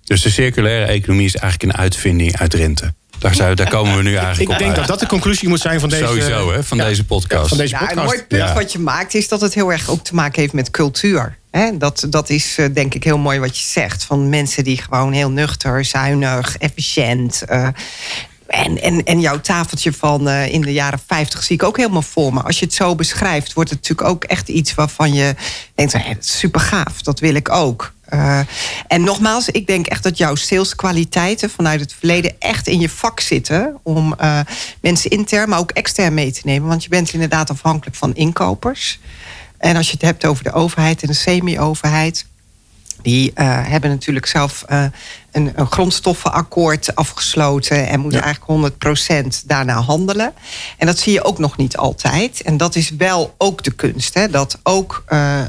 [0.05, 2.95] Dus de circulaire economie is eigenlijk een uitvinding uit rente.
[3.20, 4.76] Daar, daar komen we nu eigenlijk Ik op denk uit.
[4.78, 7.42] dat dat de conclusie moet zijn van deze, Sowieso, hè, van ja, deze podcast.
[7.42, 7.98] ja, van deze Ja, podcast.
[7.98, 8.54] een mooi punt Ja.
[8.54, 11.37] wat je maakt is dat het heel erg ook te maken heeft met cultuur.
[11.50, 14.04] Hè, dat, dat is eh, denk ik heel mooi wat je zegt.
[14.04, 17.42] Van mensen die gewoon heel nuchter, zuinig, efficiënt.
[17.46, 17.68] eh,
[18.46, 22.02] en, en, en jouw tafeltje van eh, in de jaren 50 zie ik ook helemaal
[22.02, 22.40] voor me.
[22.42, 25.35] Als je het zo beschrijft, wordt het natuurlijk ook echt iets waarvan je
[25.74, 27.92] denkt: hé, dat is super gaaf, dat wil ik ook.
[28.11, 28.40] Eh,
[28.87, 33.20] en nogmaals, ik denk echt dat jouw saleskwaliteiten vanuit het verleden echt in je vak
[33.20, 33.79] zitten.
[33.83, 34.40] Om eh,
[34.81, 36.68] mensen intern, maar ook extern mee te nemen.
[36.68, 38.99] Want je bent inderdaad afhankelijk van inkopers.
[39.59, 42.27] En als je het hebt over de overheid en de semi-overheid.
[43.03, 44.64] Die eh, hebben natuurlijk zelf
[45.33, 48.25] een, een grondstoffenakkoord afgesloten en moeten Ja.
[48.25, 48.75] eigenlijk
[49.43, 50.33] 100% daarna handelen.
[50.79, 52.43] En dat zie je ook nog niet altijd.
[52.43, 54.14] En dat is wel ook de kunst.
[54.14, 54.29] Hè?
[54.29, 55.47] Dat ook eh, eh,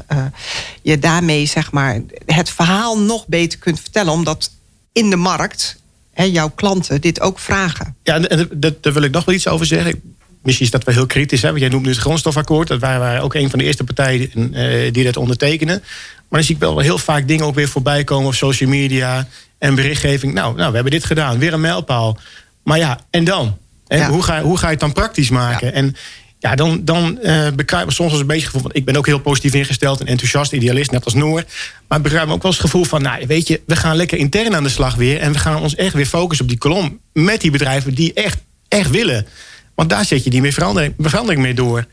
[0.82, 4.12] je daarmee zeg maar, het verhaal nog beter kunt vertellen.
[4.12, 4.50] Omdat
[4.92, 5.76] in de markt
[6.12, 7.96] hè, jouw klanten dit ook vragen.
[8.02, 8.48] Ja, en-
[8.80, 10.11] daar wil ik nog wel iets over zeggen.
[10.42, 11.42] Misschien is dat wel heel kritisch.
[11.42, 11.48] Hè?
[11.48, 12.68] Want jij noemt nu het grondstofakkoord.
[12.68, 15.82] Dat waren wij ook een van de eerste partijen eh, die dat ondertekenen.
[16.28, 19.28] Maar dan zie ik wel heel vaak dingen ook weer voorbij komen op social media
[19.58, 20.34] en berichtgeving.
[20.34, 22.18] Nou, nou we hebben dit gedaan, weer een mijlpaal.
[22.62, 23.58] Maar ja, en dan?
[23.86, 23.96] Hè?
[23.96, 24.08] Ja.
[24.08, 25.66] Hoe, ga, hoe ga je het dan praktisch maken?
[25.66, 25.72] Ja.
[25.72, 25.96] En
[26.38, 28.62] Ja, dan, dan uh, bekruipt me soms wel een beetje gevoel...
[28.62, 31.44] want ik ben ook heel positief ingesteld en enthousiast, idealist, net als Noor.
[31.88, 33.02] Maar ik bekruip me ook wel eens het gevoel van...
[33.02, 35.18] nou, weet je, we gaan lekker intern aan de slag weer...
[35.18, 36.98] en we gaan ons echt weer focussen op die kolom...
[37.12, 39.26] met die bedrijven die echt, echt willen.
[39.74, 41.86] Want daar zet je die meer verandering, verandering mee door.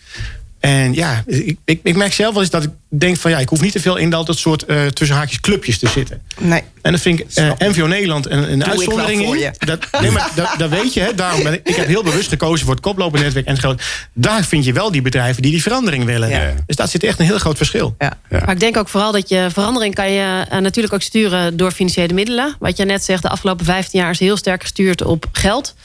[0.60, 3.62] En ja, ik, ik, merk zelf wel eens dat ik denk van ja, ik hoef
[3.62, 6.22] niet te veel in dat soort uh, tussen haakjes clubjes te zitten.
[6.38, 6.64] Nee.
[6.82, 9.54] En dat vind ik uh, eh, MVO Nederland een, een uitzondering in.
[9.58, 11.00] Dat, nee, maar dat, dat, weet je.
[11.00, 13.78] Hè, daarom ben ik, ik heb heel bewust gekozen voor het koplopernetwerk en
[14.14, 16.30] Daar vind je wel die bedrijven die die verandering willen.
[16.30, 16.54] Ja.
[16.66, 17.96] Dus dat zit echt een heel groot verschil.
[17.98, 18.18] Ja.
[18.30, 18.40] ja.
[18.40, 21.72] Maar ik denk ook vooral dat je verandering kan je uh, natuurlijk ook sturen door
[21.72, 22.56] financiële middelen.
[22.60, 25.76] Wat je net zegt, de afgelopen 15 jaar is heel sterk gestuurd op geld.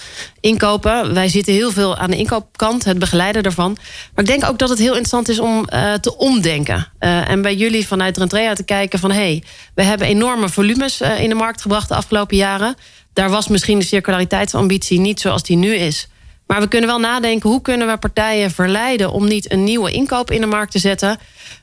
[0.40, 1.14] Inkopen.
[1.14, 3.76] Wij zitten heel veel aan de inkoopkant, het begeleiden daarvan.
[4.14, 6.86] Maar ik denk ook dat het heel interessant is om uh, te omdenken.
[6.98, 9.10] en bij jullie vanuit Rentrea te kijken van...
[9.10, 9.42] hé, hey,
[9.74, 12.76] we hebben enorme volumes uh, in de markt gebracht de afgelopen jaren.
[13.12, 16.08] Daar was misschien de circulariteitsambitie niet zoals die nu is.
[16.46, 19.10] Maar we kunnen wel nadenken hoe kunnen we partijen verleiden...
[19.10, 21.18] om niet een nieuwe inkoop in de markt te zetten...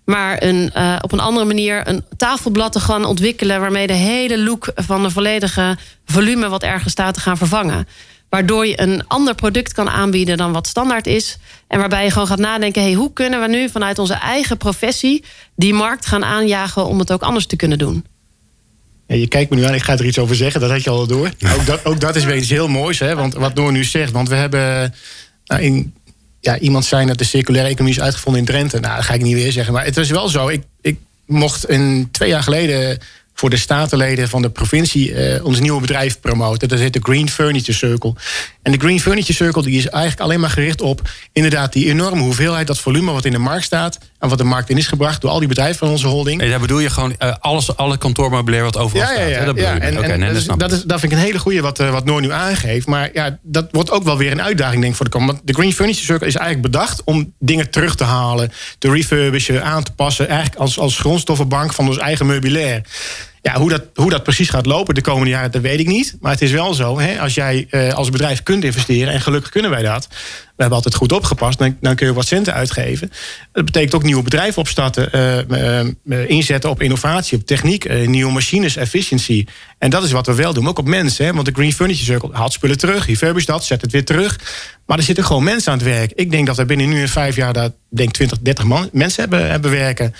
[0.05, 3.59] maar een, uh, op een andere manier een tafelblad te gaan ontwikkelen...
[3.59, 7.87] waarmee de hele look van een volledige volume wat ergens staat te gaan vervangen.
[8.29, 11.37] Waardoor je een ander product kan aanbieden dan wat standaard is.
[11.67, 15.23] En waarbij je gewoon gaat nadenken: hey, hoe kunnen we nu vanuit onze eigen professie
[15.55, 18.05] die markt gaan aanjagen om het ook anders te kunnen doen?
[19.11, 20.89] Ja, je kijkt me nu aan, ik ga er iets over zeggen, dat had je
[20.89, 21.31] al door.
[21.57, 24.11] Ook dat, ook dat is weer iets heel moois, hè, want wat Noor nu zegt.
[24.11, 24.93] Want we hebben
[25.45, 25.93] nou, in,
[26.39, 28.79] ja, iemand zei dat de circulaire economie is uitgevonden in Drenthe.
[28.79, 29.73] Nou, dat ga ik niet weer zeggen.
[29.73, 30.47] Maar het is wel zo.
[30.47, 32.99] Ik, ik mocht een, twee jaar geleden
[33.33, 36.67] voor de statenleden van de provincie uh, ons nieuwe bedrijf promoten.
[36.67, 38.13] Dat heet de Green Furniture Circle.
[38.63, 42.21] En de Green Furniture Circle die is eigenlijk alleen maar gericht op inderdaad die enorme
[42.21, 45.21] hoeveelheid, dat volume wat in de markt staat en wat de markt in is gebracht
[45.21, 46.41] door al die bedrijven van onze holding.
[46.41, 49.45] Nee, daar bedoel je gewoon uh, alles, alle kantoormeubilair wat overal ja, ja, ja, staat.
[49.45, 51.79] Dat, ja, en, okay, nee, dat, dat, is, dat vind ik een hele goede wat,
[51.79, 52.87] uh, wat Noor nu aangeeft.
[52.87, 55.41] Maar ja, dat wordt ook wel weer een uitdaging denk ik voor de komende.
[55.43, 59.83] De Green Furniture Circle is eigenlijk bedacht om dingen terug te halen, te refurbishen, aan
[59.83, 62.81] te passen, eigenlijk als, als grondstoffenbank van ons eigen meubilair.
[63.43, 66.15] Ja, hoe dat, hoe dat precies gaat lopen de komende jaren, dat weet ik niet.
[66.19, 69.13] Maar het is wel zo, hè, als jij uh, als bedrijf kunt investeren...
[69.13, 70.07] en gelukkig kunnen wij dat...
[70.09, 70.17] we
[70.57, 73.11] hebben altijd goed opgepast, dan, kun je wat centen uitgeven.
[73.51, 75.09] Dat betekent ook nieuwe bedrijven opstarten...
[75.15, 79.45] Uh, uh, inzetten op innovatie, op techniek, nieuwe machines, efficiency.
[79.77, 81.25] En dat is wat we wel doen, ook op mensen.
[81.25, 84.39] Hè, want de Green Furniture Circle haalt spullen terug, refurbish dat, zet het weer terug.
[84.85, 86.11] Maar er zitten gewoon mensen aan het werk.
[86.15, 87.53] Ik denk dat we binnen nu in vijf jaar...
[87.53, 90.13] daar denk 20, 30 man, mensen hebben, hebben werken...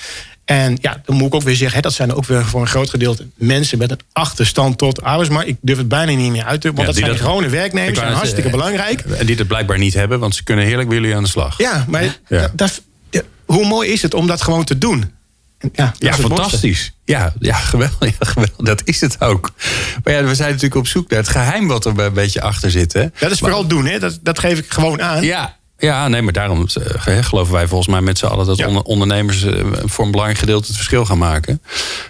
[0.46, 2.68] En ja, dan moet ik ook weer zeggen, hè, dat zijn ook weer voor een
[2.68, 5.50] groot gedeelte mensen met een achterstand tot arbeidsmarkt.
[5.50, 8.14] Ik durf het bijna niet meer uit te, want dat zijn dat, gewone werknemers, zijn
[8.14, 9.02] hartstikke eh, belangrijk.
[9.02, 11.58] En die het blijkbaar niet hebben, want ze kunnen heerlijk bij jullie aan de slag.
[11.58, 12.20] Ja, maar
[12.54, 12.82] Dat,
[13.46, 15.12] hoe mooi is het om dat gewoon te doen?
[15.74, 16.92] Ja, ja fantastisch.
[17.06, 18.66] Ja, ja, geweldig, ja, geweldig.
[18.66, 19.52] Dat is het ook.
[20.04, 22.72] Maar ja, we zijn natuurlijk op zoek naar het geheim wat er een beetje achter
[22.72, 22.94] zit.
[22.94, 23.06] Hè?
[23.20, 24.00] Dat is vooral doen, hè?
[24.00, 25.24] Dat, dat geef ik gewoon aan.
[25.24, 26.68] Ja, ja, nee, maar daarom
[27.08, 30.68] uh, geloven wij volgens mij met z'n allen dat ondernemers uh, voor een belangrijk gedeelte
[30.68, 31.62] het verschil gaan maken.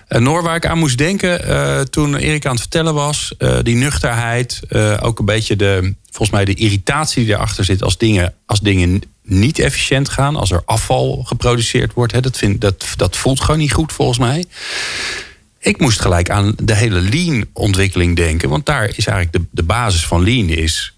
[0.10, 4.62] Uh, Noor, waar ik aan moest denken toen Erik aan het vertellen was, die nuchterheid,
[5.02, 9.02] ook een beetje de, volgens mij de irritatie die erachter zit als dingen, als dingen
[9.24, 12.12] niet efficiënt gaan, als er afval geproduceerd wordt.
[12.12, 14.46] Hè, dat, vind, dat, dat voelt gewoon niet goed volgens mij.
[15.60, 20.06] Ik moest gelijk aan de hele lean-ontwikkeling denken, want daar is eigenlijk de, de basis
[20.06, 20.96] van lean is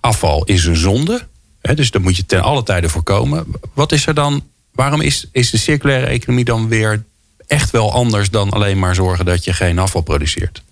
[0.00, 1.26] afval is een zonde
[1.72, 3.46] dus dat moet je ten alle tijde voorkomen.
[3.74, 4.44] Wat is er dan?
[4.72, 7.04] Waarom is, is de circulaire economie dan weer
[7.46, 10.62] echt wel anders dan alleen maar zorgen dat je geen afval produceert?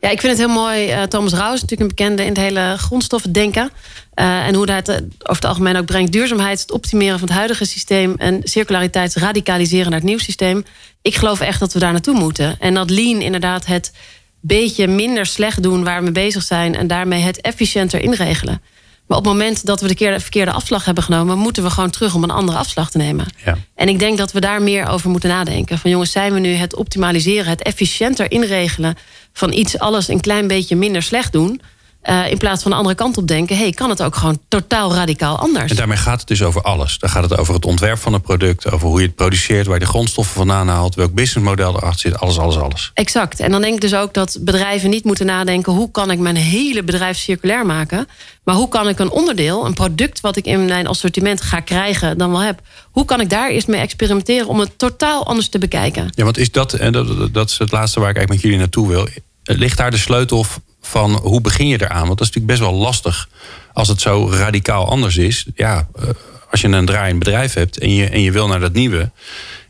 [0.00, 0.92] Ja, ik vind het heel mooi.
[0.92, 3.70] Uh, Thomas Rauw is natuurlijk een bekende in het hele grondstoffendenken.
[4.14, 6.12] Uh, en hoe dat uh, over het algemeen ook brengt.
[6.12, 8.14] Duurzaamheid, het optimeren van het huidige systeem.
[8.16, 10.64] En circulariteit radicaliseren naar het nieuw systeem.
[11.02, 12.56] Ik geloof echt dat we daar naartoe moeten.
[12.60, 13.92] En dat lean inderdaad het
[14.40, 16.74] beetje minder slecht doen waar we mee bezig zijn.
[16.74, 18.62] En daarmee het efficiënter inregelen.
[19.10, 22.14] Maar op het moment dat we de verkeerde afslag hebben genomen, moeten we gewoon terug
[22.14, 23.26] om een andere afslag te nemen.
[23.44, 23.58] Ja.
[23.74, 25.78] En ik denk dat we daar meer over moeten nadenken.
[25.78, 28.96] Van jongens, zijn we nu het optimaliseren, het efficiënter inregelen
[29.32, 31.60] van iets alles een klein beetje minder slecht doen?
[32.08, 34.94] Uh, in plaats van de andere kant op denken, hey, kan het ook gewoon totaal
[34.94, 35.70] radicaal anders?
[35.70, 36.98] En daarmee gaat het dus over alles.
[36.98, 39.74] Dan gaat het over het ontwerp van een product, over hoe je het produceert, waar
[39.74, 42.90] je de grondstoffen vandaan haalt, welk businessmodel erachter zit, alles, alles, alles.
[42.94, 43.40] Exact.
[43.40, 46.36] En dan denk ik dus ook dat bedrijven niet moeten nadenken, hoe kan ik mijn
[46.36, 48.08] hele bedrijf circulair maken?
[48.44, 52.18] Maar hoe kan ik een onderdeel, een product wat ik in mijn assortiment ga krijgen,
[52.18, 52.60] dan wel heb,
[52.90, 56.12] hoe kan ik daar eerst mee experimenteren om het totaal anders te bekijken?
[56.14, 58.58] Ja, want is dat, en dat, dat is het laatste waar ik eigenlijk met jullie
[58.58, 59.08] naartoe wil.
[59.42, 60.44] Ligt daar de sleutel
[60.80, 62.06] van hoe begin je eraan?
[62.06, 63.28] Want dat is natuurlijk best wel lastig
[63.72, 65.46] als het zo radicaal anders is.
[65.54, 66.08] Ja, eh,
[66.50, 69.10] als je een draaiend bedrijf hebt en je, en je wil naar dat nieuwe.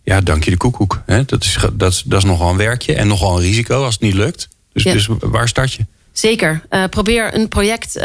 [0.04, 1.02] Ja, dank je de koekoek.
[1.26, 4.14] Dat, is, dat, dat is nogal een werkje en nogal een risico als het niet
[4.14, 4.48] lukt.
[4.72, 5.86] Dus, dus waar start je?
[6.12, 6.62] Zeker.
[6.70, 8.02] Uh, probeer een project uh,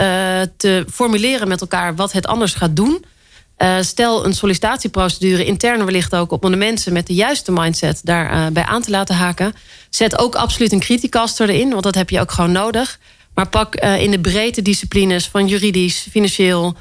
[0.58, 3.06] te formuleren met elkaar wat het anders gaat doen.
[3.58, 6.44] Uh, stel een sollicitatieprocedure intern wellicht ook...
[6.44, 9.54] om de mensen met de juiste mindset daarbij bij aan te laten haken.
[9.96, 13.00] Zet ook absoluut een criticaster erin, want dat heb je ook gewoon nodig.
[13.34, 16.76] Maar pak uh, in de breedte disciplines van juridisch, financieel,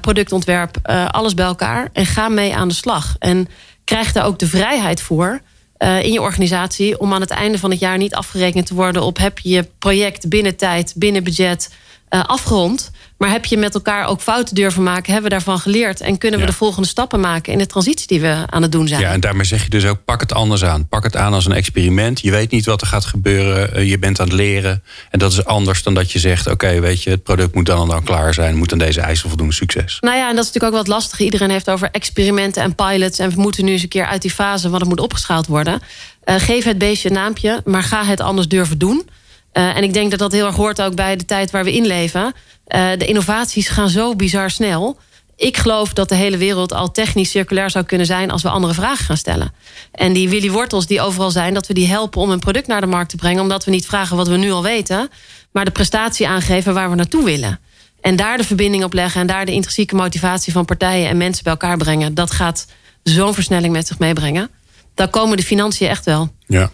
[0.00, 0.76] productontwerp...
[1.10, 3.16] alles bij elkaar en ga mee aan de slag.
[3.18, 3.48] En
[3.84, 5.40] krijg daar ook de vrijheid voor
[5.78, 6.98] in je organisatie...
[6.98, 9.02] om aan het einde van het jaar niet afgerekend te worden...
[9.02, 11.74] op heb je je project binnen tijd, binnen budget
[12.08, 12.90] afgerond...
[13.18, 15.12] Maar heb je met elkaar ook fouten durven maken?
[15.12, 16.00] Hebben we daarvan geleerd?
[16.00, 18.88] En kunnen we de volgende stappen maken in de transitie die we aan het doen
[18.88, 19.00] zijn?
[19.00, 20.88] Ja, en daarmee zeg je dus ook: pak het anders aan.
[20.88, 22.20] Pak het aan als een experiment.
[22.20, 23.74] Je weet niet wat er gaat gebeuren.
[23.74, 24.82] Eh, je bent aan het leren.
[25.10, 27.82] En dat is anders dan dat je zegt: oké, weet je, het product moet dan
[27.82, 28.56] en dan klaar zijn.
[28.56, 29.52] Moet aan deze eisen voldoen.
[29.52, 29.98] Succes.
[30.00, 31.20] Nou ja, en dat is natuurlijk ook wat lastig.
[31.20, 33.18] Iedereen heeft over experimenten en pilots.
[33.18, 35.80] En we moeten nu eens een keer uit die fase, want het moet opgeschaald worden.
[36.24, 39.08] Uh, geef het beestje een naampje, maar ga het anders durven doen.
[39.56, 41.74] Uh, en ik denk dat dat heel erg hoort ook bij de tijd waar we
[41.74, 42.22] in leven.
[42.68, 44.98] Uh, de innovaties gaan zo bizar snel.
[45.36, 48.30] Ik geloof dat de hele wereld al technisch circulair zou kunnen zijn...
[48.30, 49.52] als we andere vragen gaan stellen.
[49.92, 51.54] En die Willy Wortels die overal zijn...
[51.54, 53.42] dat we die helpen om een product naar de markt te brengen...
[53.42, 55.08] omdat we niet vragen wat we nu al weten...
[55.52, 57.60] maar de prestatie aangeven waar we naartoe willen.
[58.00, 59.20] En daar de verbinding op leggen...
[59.20, 62.14] en daar de intrinsieke motivatie van partijen en mensen bij elkaar brengen...
[62.14, 62.66] dat gaat
[63.02, 64.50] zo'n versnelling met zich meebrengen.
[64.94, 66.28] Dan komen de financiën echt wel.
[66.46, 66.70] Ja.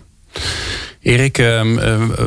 [1.02, 1.62] Erik, uh,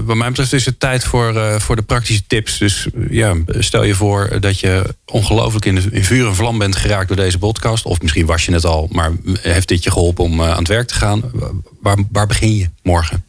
[0.05, 2.57] wat mij betreft is het tijd voor, uh, voor de praktische tips.
[2.57, 7.07] Dus ja, stel je voor dat je ongelooflijk in, in vuur en vlam bent geraakt
[7.07, 7.85] door deze podcast.
[7.85, 9.11] Of misschien was je het al, maar
[9.41, 11.31] heeft dit je geholpen om aan het werk te gaan?
[11.81, 13.23] Waar, waar begin je morgen?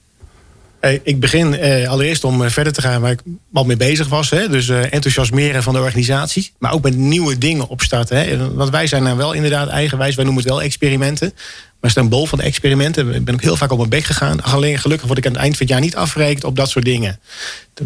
[1.02, 3.22] Ik begin eh, allereerst om verder te gaan waar ik
[3.52, 4.30] al mee bezig was.
[4.30, 4.48] Hè?
[4.48, 6.52] Dus eh, enthousiasmeren van de organisatie.
[6.58, 8.16] Maar ook met nieuwe dingen opstarten.
[8.16, 8.54] Hè?
[8.54, 10.14] Want wij zijn nou wel inderdaad eigenwijs.
[10.14, 11.32] Wij noemen het wel experimenten.
[11.80, 13.14] Maar een bol van experimenten.
[13.14, 14.42] Ik ben ook heel vaak op mijn bek gegaan.
[14.42, 16.84] Alleen gelukkig word ik aan het eind van het jaar niet afgerekend op dat soort
[16.84, 17.20] dingen.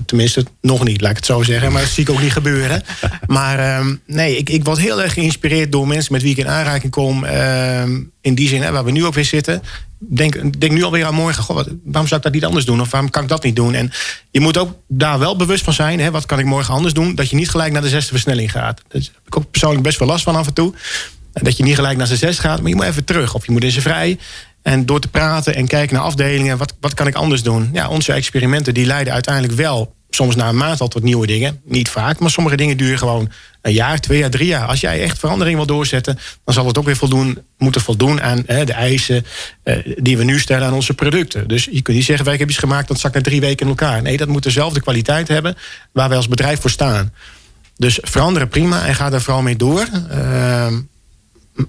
[0.06, 1.72] Tenminste, nog niet, laat ik het zo zeggen.
[1.72, 2.82] Maar dat zie ik ook niet gebeuren.
[3.26, 6.48] Maar ehm, nee, ik, ik word heel erg geïnspireerd door mensen met wie ik in
[6.48, 7.24] aanraking kom.
[7.24, 9.62] Ehm, in die zin, hè, waar we nu ook weer zitten.
[10.08, 11.54] Denk, denk nu alweer aan morgen.
[11.84, 12.80] Waarom zou ik dat niet anders doen?
[12.80, 13.74] Of waarom kan ik dat niet doen?
[13.74, 13.92] En
[14.30, 16.00] je moet ook daar wel bewust van zijn.
[16.00, 17.14] Hè, wat kan ik morgen anders doen?
[17.14, 18.82] Dat je niet gelijk naar de zesde versnelling gaat.
[18.88, 20.74] Daar heb ik persoonlijk best wel last van af en toe.
[21.32, 23.34] Dat je niet gelijk naar zijn zes gaat, maar je moet even terug.
[23.34, 24.18] Of je moet in zijn vrij.
[24.62, 27.70] En door te praten en kijken naar afdelingen, wat, wat kan ik anders doen?
[27.72, 31.60] Ja, onze experimenten die leiden uiteindelijk wel soms na een maand al tot nieuwe dingen.
[31.64, 33.30] Niet vaak, maar sommige dingen duren gewoon
[33.62, 34.66] een jaar, twee jaar, drie jaar.
[34.66, 38.42] Als jij echt verandering wil doorzetten, dan zal het ook weer voldoen, moeten voldoen aan
[38.46, 39.26] hè, de eisen
[39.62, 41.48] eh, die we nu stellen aan onze producten.
[41.48, 43.68] Dus je kunt niet zeggen, wij hebben iets gemaakt, dat zakt na drie weken in
[43.68, 44.02] elkaar.
[44.02, 45.56] Nee, dat moet dezelfde kwaliteit hebben
[45.92, 47.12] waar wij als bedrijf voor staan.
[47.76, 49.86] Dus veranderen prima en ga daar vooral mee door.
[50.12, 50.66] Uh,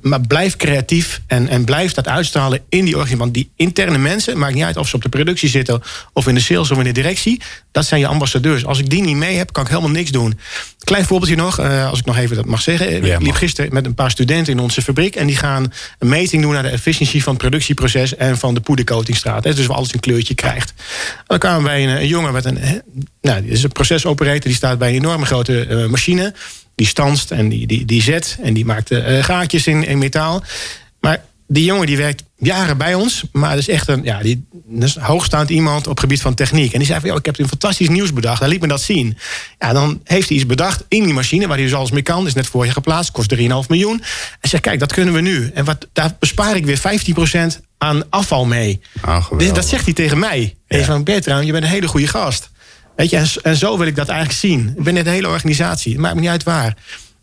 [0.02, 3.18] maar blijf creatief en, en blijf dat uitstralen in die organisatie.
[3.18, 5.82] Want die interne mensen, maakt niet uit of ze op de productie zitten...
[6.14, 7.42] of in de sales of in de directie,
[7.72, 8.66] dat zijn je ambassadeurs.
[8.66, 10.40] Als ik die niet mee heb, kan ik helemaal niks doen.
[10.84, 13.04] Klein voorbeeldje nog, uh, als ik nog even dat mag zeggen.
[13.04, 15.16] ik liep gisteren met een paar studenten in onze fabriek...
[15.16, 18.16] en die gaan een meting doen naar de efficiëntie van het productieproces...
[18.16, 19.44] en van de poedercoatingstraat.
[19.44, 20.74] Dus waar alles een kleurtje krijgt.
[21.28, 22.60] Dan kwamen wij een, een jongen met een...
[23.22, 26.34] Nou, dit is een procesoperator, die staat bij een enorme grote uh, machine
[26.82, 30.44] die stanst en die, die, die zet en die maakt uh, gaatjes in, in metaal.
[31.00, 34.46] Maar die jongen die werkt jaren bij ons, maar dat is echt een, ja, die,
[34.80, 36.72] is hoogstaand iemand op het gebied van techniek.
[36.72, 38.40] En die zei van, ja, ik heb een fantastisch nieuws bedacht.
[38.40, 39.18] Hij liet me dat zien.
[39.60, 42.28] Ja, dan heeft hij iets bedacht in die machine, waar hij dus alles mee kan.
[42.28, 44.04] is net voor je geplaatst, kost 3,5 miljoen.
[44.40, 45.52] En zegt, kijk, dat kunnen we nu.
[45.54, 46.82] En wat, daar bespaar ik weer
[47.60, 48.82] 15% aan afval mee.
[49.06, 50.56] Oh, dat zegt hij tegen mij.
[50.68, 50.78] Ja.
[50.78, 52.51] En van, Bertram, je bent een hele goede gast.
[53.02, 54.74] Weet je, en, en, zo wil ik dat eigenlijk zien.
[54.78, 55.92] Ik ben net een hele organisatie.
[55.92, 56.76] Het maakt me niet uit waar.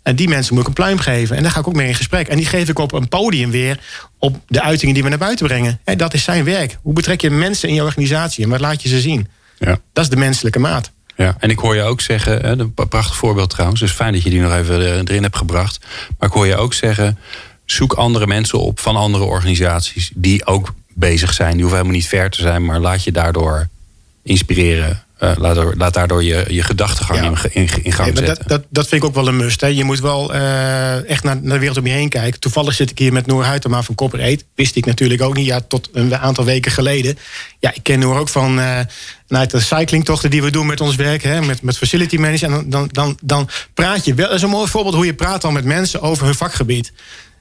[0.02, 1.36] En die mensen moet ik een pluim geven.
[1.36, 2.28] En daar ga ik ook mee in gesprek.
[2.28, 3.80] En die geef ik op een podium weer
[4.18, 5.80] op de uitingen die we naar buiten brengen.
[5.84, 6.78] En dat is zijn werk.
[6.82, 9.28] Hoe betrek je mensen in je organisatie en wat laat je ze zien?
[9.58, 9.78] Ja.
[9.92, 10.90] Dat is de menselijke maat.
[11.16, 14.30] Ja, en ik hoor je ook zeggen, een prachtig voorbeeld trouwens, dus fijn dat je
[14.30, 15.86] die nog even erin hebt gebracht.
[16.18, 17.18] Maar ik hoor je ook zeggen,
[17.64, 21.52] zoek andere mensen op van andere organisaties die ook bezig zijn.
[21.52, 23.68] Die hoeven helemaal niet ver te zijn, maar laat je daardoor
[24.22, 28.26] inspireren uh, laat, laat, daardoor je, je gedachtegang in, in, in, gang zetten.
[28.26, 29.60] Dat, dat, dat vind ik ook wel een must.
[29.60, 29.66] Hè.
[29.66, 32.40] Je moet wel uh, echt naar, naar de wereld om je heen kijken.
[32.40, 34.44] Toevallig zit ik hier met Noor Huytema van Copper Eat.
[34.54, 37.18] Wist ik natuurlijk ook niet, ja, tot een aantal weken geleden.
[37.58, 38.80] Ja, ik ken Noor ook van uh,
[39.26, 41.22] de cyclingtochten die we doen met ons werk.
[41.22, 42.64] Hè, met, met facility management.
[42.64, 44.26] En dan, dan, dan, dan praat je wel.
[44.26, 46.92] Dat is een mooi voorbeeld hoe je praat dan met mensen over hun vakgebied.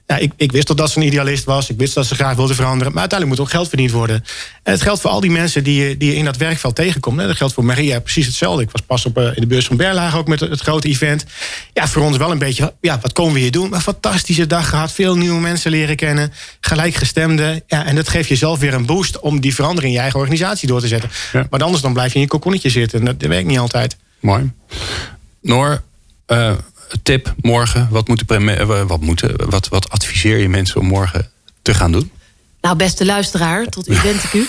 [0.08, 1.70] Ja, ik, ik wist dat ze een idealist was.
[1.70, 2.92] Ik wist dat ze graag wilde veranderen.
[2.92, 4.24] Maar uiteindelijk moet ook geld verdiend worden.
[4.64, 7.18] En het geldt voor al die mensen die je, die je in dat werkveld tegenkomt.
[7.18, 8.64] Dat geldt voor Maria precies hetzelfde.
[8.64, 11.26] Ik was pas op, eh, in de beurs van Berlage ook met het, grote event.
[11.74, 13.74] Ja, voor ons wel een beetje, ja, wat komen we hier doen?
[13.74, 14.92] Een fantastische dag gehad.
[14.92, 16.34] Veel nieuwe mensen leren kennen.
[16.60, 17.64] Gelijkgestemden.
[17.68, 20.68] Ja, en dat geeft jezelf weer een boost om die verandering in je eigen organisatie
[20.68, 21.10] door te zetten.
[21.50, 23.06] Maar anders dan blijf je in je kokonnetje zitten.
[23.06, 23.98] Dat, dat werkt niet altijd.
[24.20, 24.52] Mooi.
[25.42, 25.82] Noor,
[26.28, 26.52] uh,
[27.04, 27.88] tip morgen?
[27.92, 31.30] Wat, moeten, wat, moeten, wat, wat adviseer je mensen om morgen
[31.62, 32.12] te gaan doen?
[32.62, 34.48] Nou, beste luisteraar, tot u wend ik u.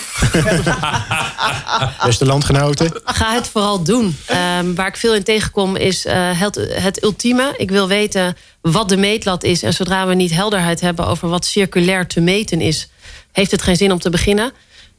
[2.05, 2.91] beste landgenoten.
[3.03, 4.17] Ga het vooral doen.
[4.59, 7.53] Um, waar ik veel in tegenkom is uh, het, het ultieme.
[7.57, 9.63] Ik wil weten wat de meetlat is.
[9.63, 12.89] En zodra we niet helderheid hebben over wat circulair te meten is...
[13.31, 14.51] heeft het geen zin om te beginnen.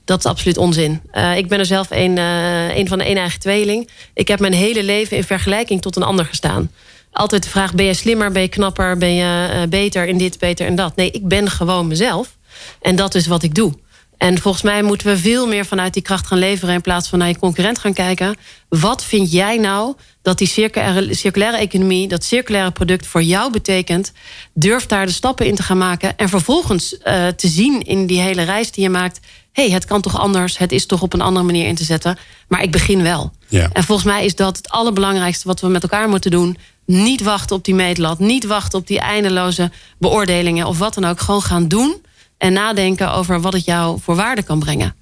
[0.05, 1.01] Dat is absoluut onzin.
[1.15, 3.89] Uh, ik ben er zelf een, uh, een van de een eigen tweeling.
[4.15, 6.71] Ik heb mijn hele leven in vergelijking tot een ander gestaan.
[7.13, 8.99] Altijd de vraag, ben je slimmer, ben je knapper...
[8.99, 10.97] ben je beter in dit, beter in dat?
[10.97, 12.37] Nee, ik ben gewoon mezelf.
[12.81, 13.73] En dat is wat ik doe.
[14.17, 16.75] En volgens mij moeten we veel meer vanuit die kracht gaan leveren...
[16.75, 18.37] in plaats van naar je concurrent gaan kijken.
[18.69, 22.09] Wat vind jij nou dat die circulaire, circulaire economie...
[22.09, 24.13] dat circulaire product voor jou betekent?
[24.55, 26.17] Durf daar de stappen in te gaan maken...
[26.17, 29.21] en vervolgens uh, te zien in die hele reis die je maakt...
[29.53, 31.85] hé, hey, het kan toch anders, het is toch op een andere manier in te
[31.85, 32.19] zetten.
[32.49, 33.33] Maar ik begin wel.
[33.49, 33.71] Ja.
[33.73, 35.49] En volgens mij is dat het allerbelangrijkste...
[35.49, 36.57] wat we met elkaar moeten doen.
[36.91, 40.67] Niet wachten op die meetlat, niet wachten op die eindeloze beoordelingen...
[40.67, 42.03] of wat dan ook, gewoon gaan doen
[42.39, 44.95] en nadenken over wat het jou voor waarde kan brengen.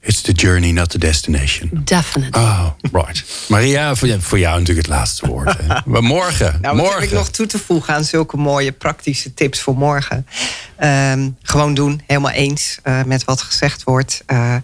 [0.00, 1.70] It's the journey, not the destination.
[1.84, 2.42] Definitely.
[2.42, 3.24] Oh, right.
[3.48, 5.56] Maria, voor jou, voor jou natuurlijk het laatste woord.
[5.58, 5.74] Hè?
[5.92, 6.58] Maar morgen.
[6.60, 6.94] Nou, morgen.
[6.94, 10.26] heb ik nog toe te voegen aan zulke mooie praktische tips voor morgen?
[10.76, 14.22] Ehm, gewoon doen, helemaal eens uh, met wat gezegd wordt.
[14.26, 14.56] Uh,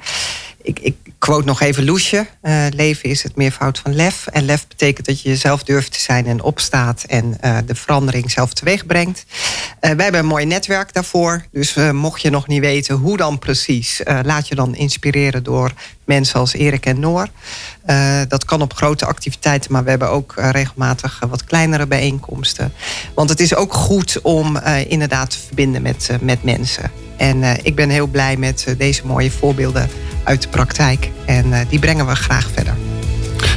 [0.62, 2.26] ik, ik quote nog even Loesje.
[2.42, 4.26] Uh, leven is het meervoud van lef.
[4.26, 7.04] En lef betekent dat je jezelf durft te zijn en opstaat...
[7.04, 9.24] en uh, de verandering zelf teweeg brengt.
[9.28, 11.44] Uh, wij hebben een mooi netwerk daarvoor.
[11.52, 14.00] Dus mocht je nog niet weten hoe dan precies...
[14.22, 15.72] laat je dan inspireren door
[16.08, 17.28] mensen als Erik en Noor.
[18.28, 19.72] dat kan op grote activiteiten...
[19.72, 22.72] maar we hebben ook regelmatig wat kleinere bijeenkomsten.
[23.14, 24.56] Want het is ook goed om
[24.88, 26.90] inderdaad te verbinden met, met mensen.
[27.16, 29.90] En ik ben heel blij met deze mooie voorbeelden
[30.24, 31.10] uit de praktijk.
[31.26, 32.74] En die brengen we graag verder.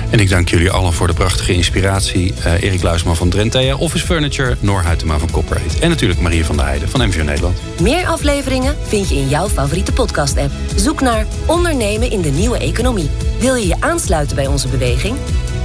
[0.09, 2.33] En ik dank jullie allen voor de prachtige inspiratie.
[2.45, 5.79] Uh, Erik Luisman van Drentea, Office Furniture, Noor Huytema van Copperhead.
[5.79, 7.57] En natuurlijk Marie van der Heijden van MVO Nederland.
[7.81, 10.51] Meer afleveringen vind je in jouw favoriete podcast-app.
[10.75, 13.09] Zoek naar Ondernemen in de Nieuwe Economie.
[13.39, 15.15] Wil je je aansluiten bij onze beweging?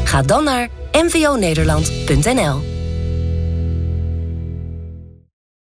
[0.04, 2.75] Ga dan naar mvonederland.nl